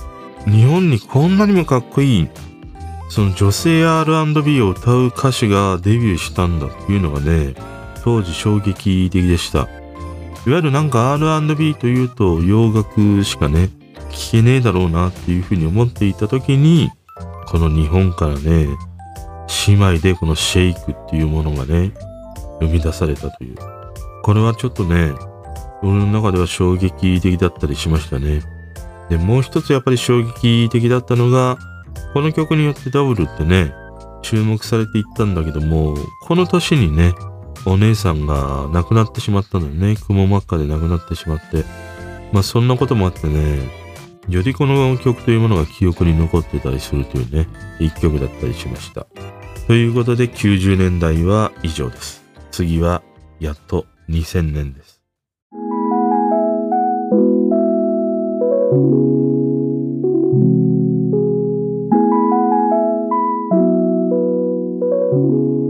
[0.47, 2.29] 日本にこんなにもかっこいい、
[3.11, 7.55] その女性 R&B を歌う歌手がデビューしたんだっていうのがね、
[8.03, 9.59] 当時衝撃的でした。
[9.59, 9.69] いわ
[10.57, 13.69] ゆるなんか R&B というと洋楽しかね、
[14.11, 16.91] 聴けねえだろうなっていうふうに思っていた時に、
[17.47, 18.69] この日本からね、
[19.67, 21.93] 姉妹でこのシェイクっていうものがね、
[22.61, 23.57] 生み出されたという。
[24.23, 25.13] これはちょっとね、
[25.83, 28.41] 俺の中では衝撃的だったりしましたね。
[29.11, 31.59] で、もう一つやっぱり衝撃的だったのが、
[32.15, 33.73] この曲によってダブルってね、
[34.23, 37.13] 注目されていったんだけども、この年にね、
[37.67, 39.97] お姉さんが亡くなってしまったのよね。
[40.07, 41.65] 雲真っ赤で亡くなってしまって。
[42.33, 43.59] まあそんなこともあってね、
[44.29, 47.47] よりこの曲というものが記憶に残ってたりするというね、
[47.79, 49.07] 一曲だったりしました。
[49.67, 52.23] ということで90年代は以上です。
[52.51, 53.03] 次は
[53.41, 55.01] やっと2000年です。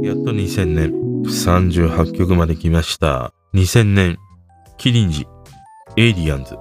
[0.03, 0.93] やっと2000年
[1.23, 3.33] 38曲まで来ました。
[3.55, 4.19] 2000年
[4.77, 5.29] キリンジ
[5.97, 6.57] エイリアンズ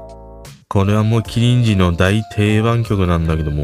[0.69, 3.63] これはもうキリンジの大定番曲なんだけども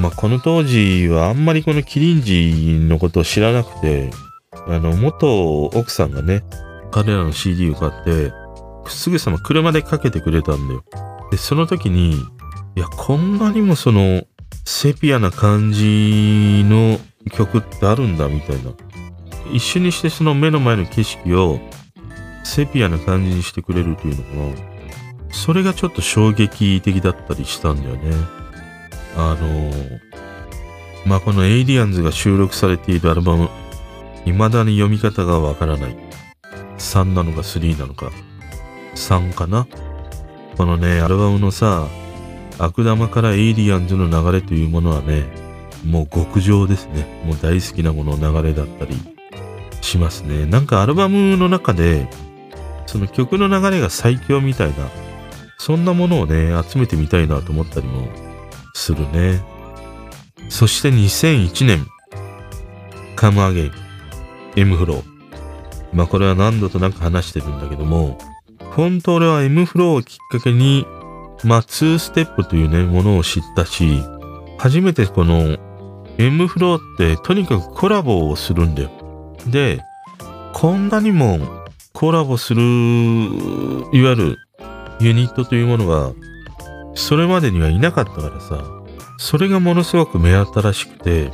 [0.00, 4.10] まあ、この当時はあんまりこのキリンジのことを知らなくて、
[4.66, 6.42] あの、元奥さんがね、
[6.90, 8.32] 彼らの CD を買って、
[8.88, 10.84] すぐさま車でかけてくれたんだよ。
[11.30, 12.16] で、その時に、い
[12.76, 14.22] や、こんなにもその、
[14.64, 16.98] セピアな感じの
[17.30, 18.70] 曲ってあるんだ、みたいな。
[19.52, 21.60] 一緒にしてその目の前の景色を、
[22.44, 24.70] セピアな感じにしてくれるというのかな。
[25.30, 28.12] それがちょっと衝撃的だったりしたんだよね。
[29.16, 29.72] あの
[31.06, 33.48] まあ、このエイリアンズが収録されているアルバム、
[34.24, 35.96] 未だに読み方がわからない。
[36.78, 38.10] 3なのか3なのか。
[38.94, 39.66] 3かな
[40.56, 41.88] このね、アルバムのさ、
[42.58, 45.24] 悪玉からエイリアンズの流れというものはね、
[45.84, 47.06] もう極上ですね。
[47.24, 48.94] もう大好きなものの流れだったり
[49.80, 50.44] しますね。
[50.44, 52.08] なんかアルバムの中で、
[52.86, 54.74] その曲の流れが最強みたいな、
[55.56, 58.08] そんなものをね、集めてみたいなと思ったりも
[58.74, 59.42] するね。
[60.48, 61.86] そして2001年、
[63.16, 63.72] カムアゲイン、
[64.56, 65.04] M フロー。
[65.92, 68.18] まあこれは何度となく話してるんだけども、
[68.72, 70.86] 本当俺は M フローをきっかけに、
[71.44, 74.02] まあ2ステップというね、ものを知ったし、
[74.58, 75.58] 初めてこの
[76.18, 78.90] M フローってとにかくコラボをするんだよ。
[79.46, 79.80] で、
[80.52, 81.38] こんなにも
[81.92, 84.38] コラボする、いわゆる
[85.00, 86.12] ユニットというものが、
[86.94, 88.64] それまでにはいなかったからさ、
[89.18, 91.30] それがものすごく目新しくて、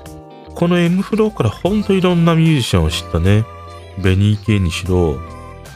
[0.55, 3.45] この M フローからほんといろんなミュージシャンを知ったね。
[3.99, 5.19] ベニー系にしろ、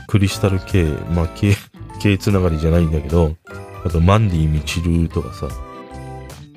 [0.09, 1.55] クリスタル系、まあ系、
[2.01, 3.35] 系 つながりじゃないんだけど、
[3.85, 5.49] あとマンディ・ミチルとかさ。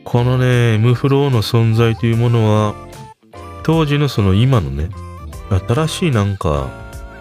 [0.03, 2.75] このね、M フローの存在というものは、
[3.63, 4.89] 当時のその今のね、
[5.67, 6.67] 新しいなんか、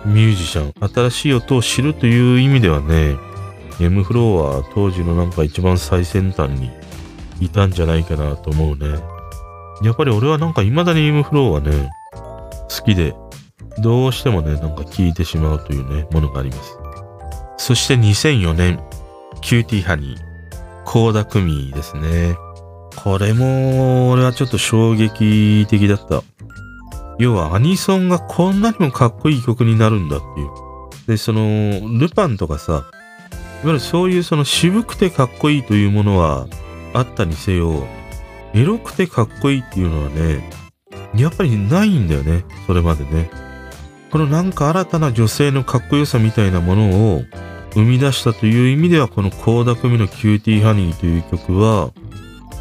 [0.04, 3.16] ミュージシャン、新しい音を知るという意味ではね、
[3.80, 4.24] M フロー
[4.58, 6.70] は当時のなんか一番最先端に
[7.40, 8.98] いたんじゃないかなと思うね。
[9.82, 11.90] やっぱり俺はなんか未だに M フローはね、
[12.68, 13.14] 好きで、
[13.78, 16.76] どうしてもね、なんか聴いてしまうというね、ものがあります。
[17.56, 18.80] そして2004年、
[19.40, 20.18] キューティーハニー、
[20.84, 22.36] コーダクミですね。
[23.02, 26.22] これも、俺はちょっと衝撃的だった。
[27.18, 30.48] 要はアニソンがこんなにもかっこいい曲になるんだっていう。
[31.08, 32.84] で、その、ルパンとかさ、
[33.62, 36.48] いわゆるそういうその渋くてかっこいいというものは
[36.94, 37.86] あったにせよ、
[38.54, 40.50] エロくてかっこいいっていうのはね、
[41.16, 43.30] やっぱりないんだよね、それまでね。
[44.10, 47.22] このなんか新たな女性のかっこよさみたいなものを
[47.72, 51.92] 生み出したという意味では、この倖田來未のキューティーハニーという曲は、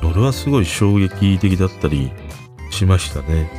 [0.04, 2.12] 俺はすごい衝撃的だったり
[2.70, 3.52] しましたね。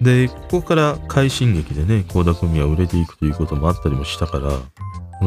[0.00, 4.50] で、ここから快進撃でね、倖田來未は売れていくということもあったりもしたから、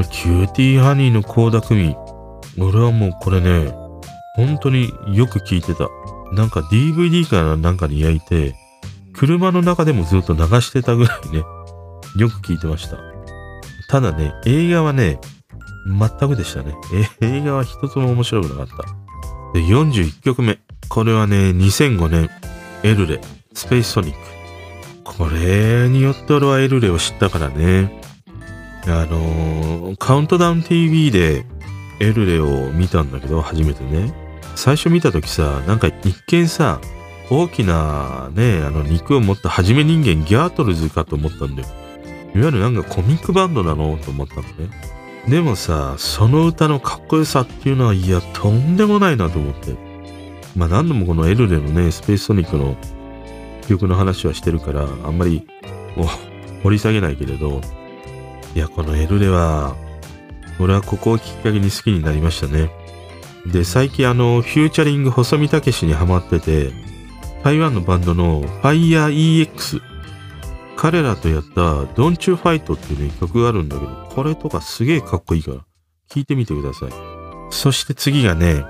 [0.01, 1.95] キューティーハニーの倖田來未、
[2.57, 3.71] 俺はもうこれね、
[4.35, 5.87] 本当によく聞いてた。
[6.33, 8.55] なんか DVD からなんかに焼いて、
[9.13, 11.43] 車の中でもずっと流してたぐらいね、
[12.17, 12.97] よく聞いてました。
[13.89, 15.19] ただね、映画はね、
[15.85, 16.73] 全くでしたね。
[17.21, 19.59] 映画は一つも面白くなかった。
[19.59, 20.57] で、41曲目。
[20.89, 22.29] これはね、2005年、
[22.81, 23.21] エルレ、
[23.53, 24.17] スペースソニック。
[25.03, 28.01] これによって俺はエルレを知ったからね。
[28.87, 31.45] あのカウントダウン TV で
[31.99, 34.13] エルレを見たんだけど、初めてね。
[34.55, 36.79] 最初見た時さ、なんか一見さ、
[37.29, 41.67] 大きなね、あの肉を持ったはじめ人間ギャートルズかと思ったんだよ。
[42.35, 44.69] いわゆるなんかコミックバンドなのと思ったのね。
[45.27, 49.75] でもさ、その歌のかっこよさっていうのは、いや、とんでもないなと思って。
[50.55, 52.75] まあ何度もこのエルレのね、スペースソニックの
[53.67, 55.47] 曲の話はしてるから、あんまり
[56.63, 57.61] 掘り下げないけれど、
[58.55, 59.75] いや、このエルレは、
[60.59, 62.69] 俺はここをきっかけに好きになりましたね。
[63.45, 66.71] で、最近あの、フューチャリング細見武士にハマってて、
[67.43, 69.81] 台湾のバンドの FireEX。
[70.75, 76.89] 彼らとやった Don't You Fight っていうね、曲があるんだけど、これとかすげえかっこいいから、聴いてみてください。
[77.49, 78.63] そして次がね、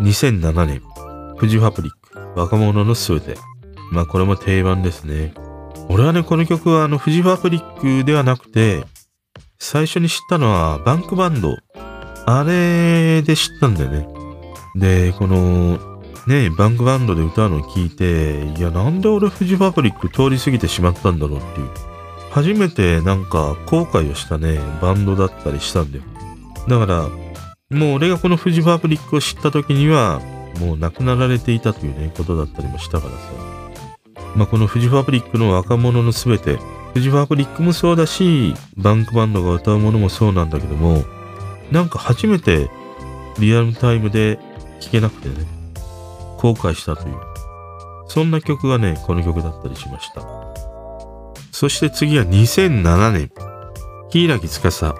[0.00, 0.82] 2007年、
[1.36, 3.36] フジファブリック、若者のすべて。
[3.90, 5.32] まあこれも定番ですね。
[5.88, 8.84] 俺はね、この曲はあの、フジファブリックではなくて、
[9.58, 11.56] 最初に知ったのはバンクバンド。
[12.26, 14.08] あれで知ったんだよね。
[14.76, 15.78] で、この、
[16.26, 21.68] ね、バンクバンドで歌うのを聞いて、いや、なんで俺フジファブリック通り過ぎてしまったんだろうっていう。
[22.30, 26.04] 初めてなんか後悔をしたね、バンドだったりしたんだよ。
[26.68, 27.08] だから、
[27.76, 30.20] もう俺がこのフジファブリックを知った時には、
[30.60, 33.18] もう亡くなられていたというね、ことだったりもしたからさ。
[34.36, 36.58] まあ、このフジファブリックの若者のすべて、
[36.94, 41.04] フジファブリックもそうだし、バンクバンドが歌うものもそうなんだけども、
[41.70, 42.70] なんか初めて
[43.38, 44.38] リアルタイムで
[44.80, 45.34] 聴けなくてね、
[46.38, 47.16] 後悔したという、
[48.08, 50.22] そんな曲がね、この曲だったりしました。
[51.52, 53.30] そして次は2007年、
[54.10, 54.94] 柊司、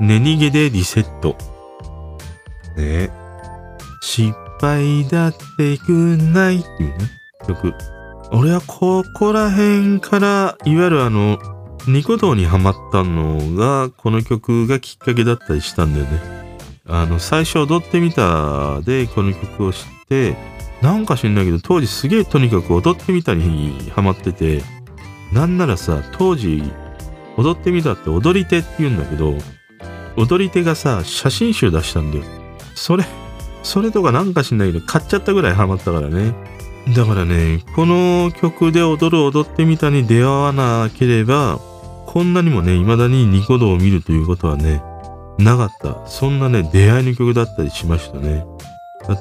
[0.00, 1.36] 寝逃げでリセット。
[2.76, 3.10] ね
[4.00, 7.10] 失敗だってくんないっていうね、
[7.46, 7.72] 曲。
[8.34, 11.38] 俺はここら辺から、いわゆるあの、
[11.86, 16.48] ニコ動にハマったのが、この曲がきっかけだったりしたんだよね。
[16.86, 20.34] あの、最初踊ってみたで、この曲を知って、
[20.80, 24.62] なんか知んないけど、当時すげえとにかく踊ってみたにハマってて、
[25.30, 26.62] なんならさ、当時、
[27.36, 29.34] 踊ってみたって踊り手って言うんだけど、
[30.16, 32.24] 踊り手がさ、写真集出したんだよ。
[32.74, 33.04] それ、
[33.62, 36.34] それとかなんか知んないけど、買っちゃったぐらいハマったからね。
[36.88, 41.60] だからね、この曲で踊る踊ってみたに出会わなければ、
[42.06, 44.82] こんなにもね、未だにニコ動を見るということはね、
[45.38, 46.06] なかった。
[46.06, 48.44] そんなね、出会いの曲だったりしましたね。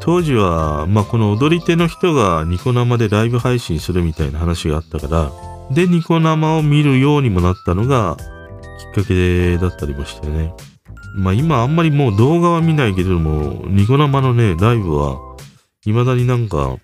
[0.02, 5.32] 当時は、まあ、この踊り手の人がニコ生でライブ配信するみたいな話があったから、
[5.72, 8.18] で、ニコ生を見るようにもなったのが
[8.96, 10.54] きっかけだったりもしてね。
[11.16, 15.20] まあ今あんまりもう動画は見ないけれども、ニコ生のね、ライブは、
[15.84, 16.78] 未だになんか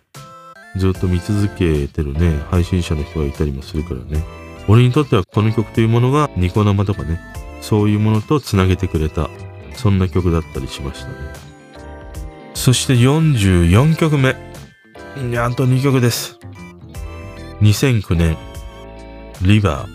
[0.76, 4.24] ずっと見続けてるね、配信者の人がいたりもするからね。
[4.68, 7.20] 俺にとってはこの曲というものがニコ生とかね、
[7.62, 9.30] そういうものと繋げてくれた、
[9.74, 11.16] そんな曲だったりしましたね。
[12.54, 14.36] そして44曲目。
[15.38, 16.38] あと2曲です。
[17.62, 18.38] 2009年、
[19.42, 19.88] リバ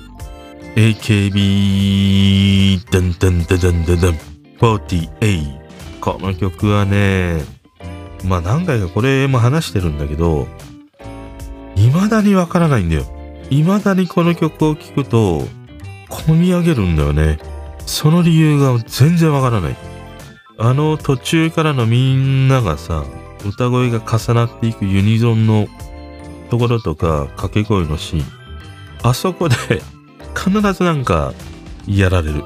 [0.75, 4.19] ー、AKB、ダンダンダダンダダン、
[4.59, 5.63] 48。
[6.01, 7.45] この曲はね、
[8.25, 10.47] まあ何回かこれも話してるんだけど、
[11.75, 13.05] 未だにわからないんだよ。
[13.51, 15.43] 未だにこの曲を聴くと、
[16.09, 17.39] 込み上げるんだよね。
[17.87, 19.77] その理由が全然わからない。
[20.59, 23.05] あの途中からのみんながさ、
[23.45, 25.67] 歌声が重なっていくユニゾンの
[26.51, 28.25] ところとか掛け声のシーン。
[29.03, 29.57] あそこで
[30.37, 31.33] 必ずなんか
[31.87, 32.45] やられる。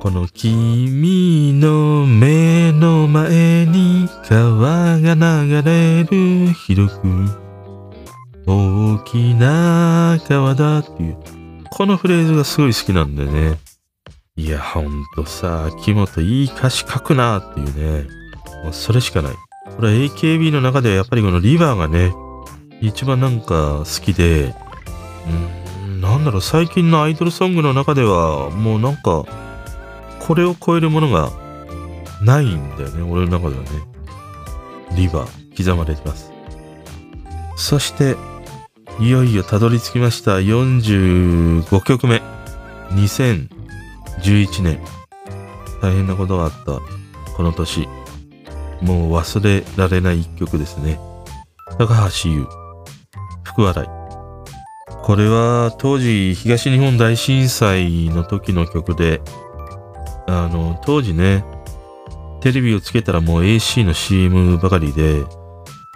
[0.00, 7.08] この君の目の前に川が流れる広く
[8.46, 11.16] 大きな川だっていう
[11.70, 13.58] このフレーズがすごい好きなんでね。
[14.36, 18.08] いやほんとさ木本いい歌詞書くなっていうね。
[18.62, 19.32] もうそれしかない。
[19.76, 22.12] これは AKB の中ではやっぱりこのリバーがね
[22.80, 24.54] 一番なんか好きで
[25.84, 29.24] うんなんだろう最近のアイドルソングの中ではもうなんか
[30.28, 31.30] これを超えるものが
[32.20, 33.70] ないんだよね、俺の中ではね。
[34.94, 36.30] リバー、刻まれてます。
[37.56, 38.14] そして、
[39.00, 40.32] いよいよたどり着きました。
[40.32, 42.20] 45曲目。
[42.90, 43.48] 2011
[44.62, 44.78] 年。
[45.80, 46.78] 大変なことがあった。
[47.34, 47.88] この年。
[48.82, 51.00] もう忘れられない一曲ですね。
[51.78, 52.46] 高橋優。
[53.44, 53.88] 福笑い。
[55.02, 59.22] これは当時東日本大震災の時の曲で、
[60.28, 61.42] あの、当時ね、
[62.40, 65.24] テレビをつけたらもう AC の CM ばかりで、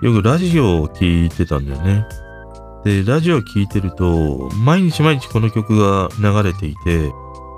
[0.00, 2.06] よくラジオを聴いてたんだよね。
[2.82, 7.10] で、ラジオを聴いてると、毎日毎日この曲が流れていて、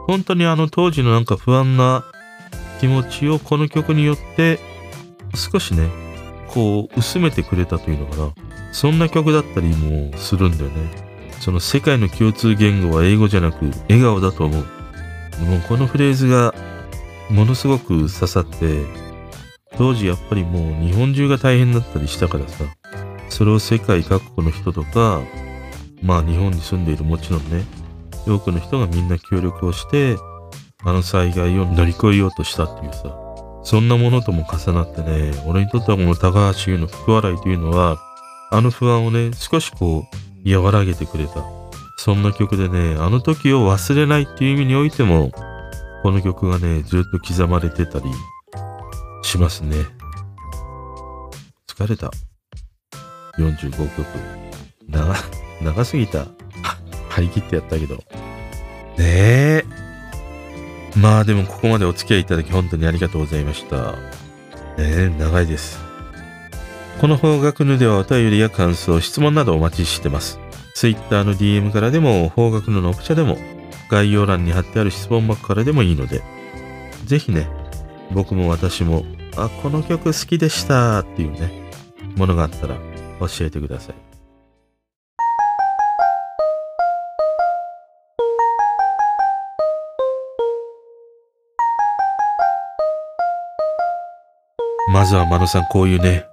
[0.08, 2.04] 本当にあの当時のなんか不安な
[2.80, 4.58] 気持ちをこの曲によって
[5.34, 5.88] 少しね、
[6.48, 8.32] こう薄めてくれたというのかな。
[8.72, 10.90] そんな曲だったりもするんだよね。
[11.40, 14.83] その世界の共通言語は英語じゃなく笑顔だと思う。
[15.40, 16.54] もうこのフレーズが
[17.30, 18.84] ものすごく刺さって
[19.76, 22.64] 当時やっぱりもう日本中が大変だったりしたからさ
[23.28, 25.20] それを世界各国の人とか
[26.02, 27.64] まあ日本に住んでいるもちろんね
[28.26, 30.16] 多くの人がみんな協力をして
[30.84, 33.16] あの災害を乗り越えようとしたっていうさ
[33.64, 37.96] そんなものとも重なってね俺にとってはこの高橋優の福笑いというのは
[38.50, 40.04] あの不安をね少しこ
[40.44, 41.53] う和らげてくれた。
[41.96, 45.30] そんな曲でね、あの時を忘れないっていう意味においても、
[46.02, 48.04] この曲がね、ずっと刻まれてたり
[49.22, 49.76] しますね。
[51.66, 52.10] 疲れた。
[53.38, 54.04] 45曲。
[54.88, 55.14] 長、
[55.62, 56.26] 長すぎた。
[57.08, 57.96] 張り切ってやったけど。
[57.96, 58.02] ね
[58.98, 59.64] え。
[60.96, 63.92] まあでもここまでお付き合いいただき本当にありがとうございました。
[63.92, 63.96] ね
[64.78, 65.80] え、長いです。
[67.00, 70.38] この方角ぬではお便りや感想、質問などお待ちしてます。
[70.74, 73.38] Twitter の DM からでも、方角のノクチャでも、
[73.88, 76.22] 概要欄に貼ってある質問箱からでもいいので、
[77.04, 77.48] ぜひね、
[78.12, 79.04] 僕も私も、
[79.36, 81.52] あ、この曲好きでしたっていうね、
[82.16, 82.76] ものがあったら
[83.20, 83.94] 教えてください。
[94.92, 96.26] まずは、まのさん、こういうね、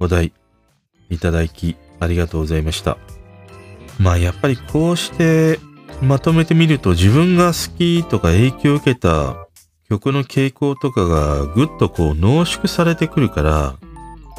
[0.00, 0.32] お題
[1.08, 2.98] いただきありがとうございました。
[4.00, 5.60] まあやっぱりこうして
[6.00, 9.46] まとめてみると自分が好きとか影響を受けた
[9.90, 13.76] 曲の傾向とかがぐっとこう濃縮されてくるから、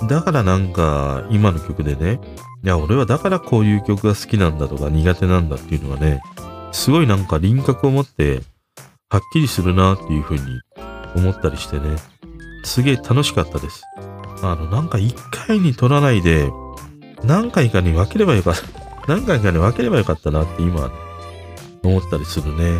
[0.07, 2.19] だからなんか今の曲でね、
[2.63, 6.21] いや俺はだからこういう曲が好きなんだとか苦手なんだっていうのがね、
[6.71, 8.41] すごいなんか輪郭を持って
[9.09, 10.41] はっきりするなっていうふうに
[11.15, 11.97] 思ったりしてね、
[12.63, 13.83] すげえ楽しかったです。
[14.41, 16.49] あの、なんか一回に撮らないで、
[17.23, 18.80] 何回かに分ければよかった。
[19.07, 20.91] 何回かに分ければよかったなって今、
[21.83, 22.79] 思ったりするね。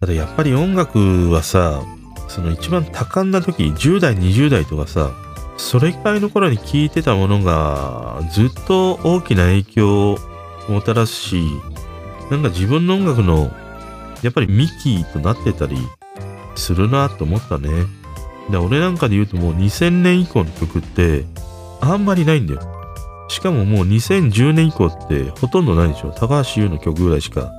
[0.00, 1.82] ただやっぱり音楽はさ、
[2.28, 5.12] その一番多感な時、10代、20代とかさ、
[5.56, 10.18] それくらいの頃に聴いてたものがずっと大きな影響を
[10.68, 11.42] もたらすし、
[12.30, 13.50] なんか自分の音楽の
[14.22, 15.76] やっぱり幹となってたり
[16.54, 17.68] するなと思ったね。
[18.50, 21.24] で俺なんかで言うともう2000年以降の曲って
[21.80, 22.79] あんまりないんだよ。
[23.30, 26.10] しかももう2010年以降ってほとんどないでしょ。
[26.10, 27.52] 高橋優の曲ぐらいしか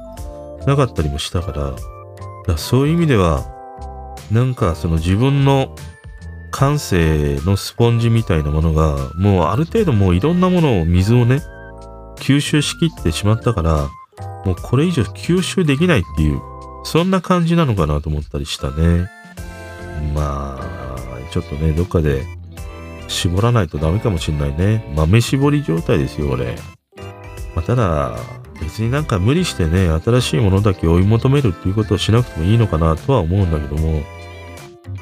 [0.67, 1.75] なかったりもしたから、か
[2.45, 3.45] らそういう意味では、
[4.29, 5.73] なんかその自分の
[6.51, 11.41] 感性のスポンジみたいなものが、もうある程度もういろんなものを水をね、
[12.17, 13.89] 吸収しきってしまったから、
[14.45, 16.41] もうこれ以上吸収できないっていう、
[16.83, 19.09] そんな感じなのかなと思ったりしたね。
[20.13, 22.25] まあ、ちょっとね、どっかで
[23.11, 24.91] 絞らないとダメかもしんないね。
[24.95, 26.55] 豆絞り状態ですよ、俺。
[27.55, 28.17] まあ、ただ、
[28.61, 34.01] 別になんか無理してね、新しいものだけ追い求めるっていうことをしなくてもいいのかなとは思うんだけども、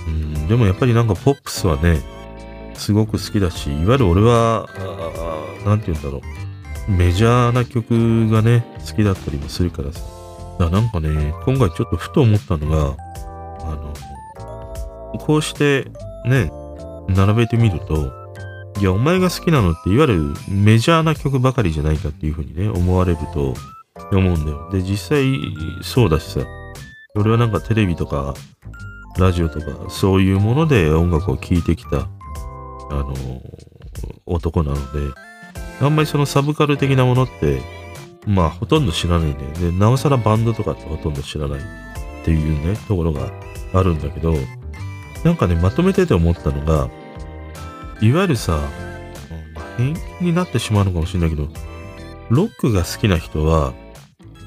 [0.08, 2.02] うん、でもやっぱりなんかポップスはね、
[2.74, 4.70] すごく好きだし、いわゆる俺は、
[5.66, 6.22] なんて言うんだろ
[6.88, 10.00] う、メジャーな曲がね、好きだったりもするからさ。
[10.58, 12.96] だからなんかね、今回ちょっとふと思ったのが、
[13.62, 13.94] あの、
[15.20, 15.92] こうして
[16.26, 16.50] ね、
[17.10, 18.12] 並べてみると、
[18.80, 23.54] いや、お前が好きなのって、いわゆるメジャーな曲ばかりじゃないかっていうふうにね、思われると
[24.12, 24.70] 思うんだよ。
[24.72, 25.40] で、実際
[25.82, 26.42] そうだしさ、
[27.16, 28.34] 俺はなんかテレビとか、
[29.18, 32.08] ラジオとか、そういうもので音楽を聴いてきた、
[32.92, 33.14] あの
[34.26, 35.14] 男なので、
[35.82, 37.62] あんまりそのサブカル的なものって、
[38.26, 39.80] まあ、ほとんど知らないんだよね。
[39.80, 41.64] なおさらバンドとかってほとんど知らないっ
[42.24, 43.32] ていうね、ところが
[43.74, 44.36] あるんだけど、
[45.24, 46.90] なんかね、まとめてて思ったのが、
[48.02, 48.60] いわゆるさ、
[49.78, 51.50] 偏見になってしまうのかもしれないけど、
[52.30, 53.74] ロックが好きな人は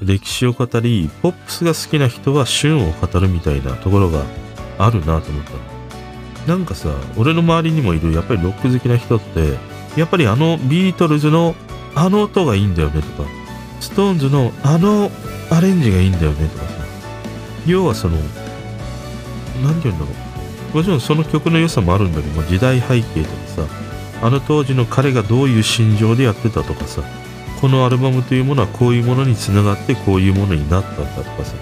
[0.01, 4.23] 歴史を語り、ポップスが好きな人は旬を語るみたいなところが
[4.79, 6.47] あるなと思った。
[6.47, 9.57] なんかさ、俺の周りにもいるやっぱりロック好きな人って、
[9.97, 11.55] やっぱりあのビートルズの
[11.95, 13.29] あの音がいいんだよねとか、
[13.79, 15.11] ストーンズのあの
[15.51, 16.73] アレンジがいいんだよねとかさ、
[17.67, 18.17] 要はその、
[19.63, 20.77] 何て言うんだろう。
[20.77, 23.65] もちろんその曲の良さもあるんだけど時代背景とかさ
[24.21, 27.03] あの当時の彼がどういう心情でやってたとかさ
[27.61, 31.55] このアルバムというものはこういうものにつながってこういうものになったんだとかさ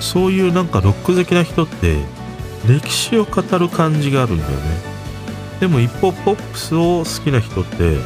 [0.00, 1.98] そういうなんかロック好きな人って
[2.66, 4.56] 歴史を語る感じがあるんだよね
[5.60, 7.98] でも一方ポップスを好きな人って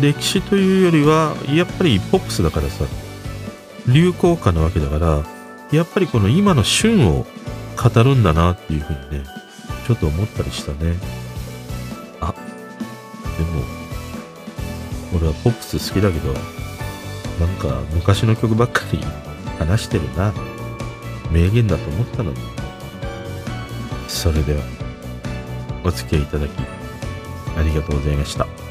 [0.00, 2.84] 歴史というよりはやっぱりポップスだからさ
[3.86, 5.24] 流行歌なわけだから
[5.70, 7.26] やっぱりこの今の旬を
[7.76, 9.24] 語るんだなっていうふうにね
[9.86, 10.96] ちょっと思ったりしたね。
[13.38, 13.62] でも、
[15.16, 19.00] 俺はポップス好きだけど、なんか昔の曲ばっかり
[19.58, 20.32] 話してるな。
[21.30, 22.36] 名言だと思ったのに。
[24.06, 24.62] それでは、
[25.84, 26.50] お付き合いいただき、
[27.56, 28.61] ありがとうございました。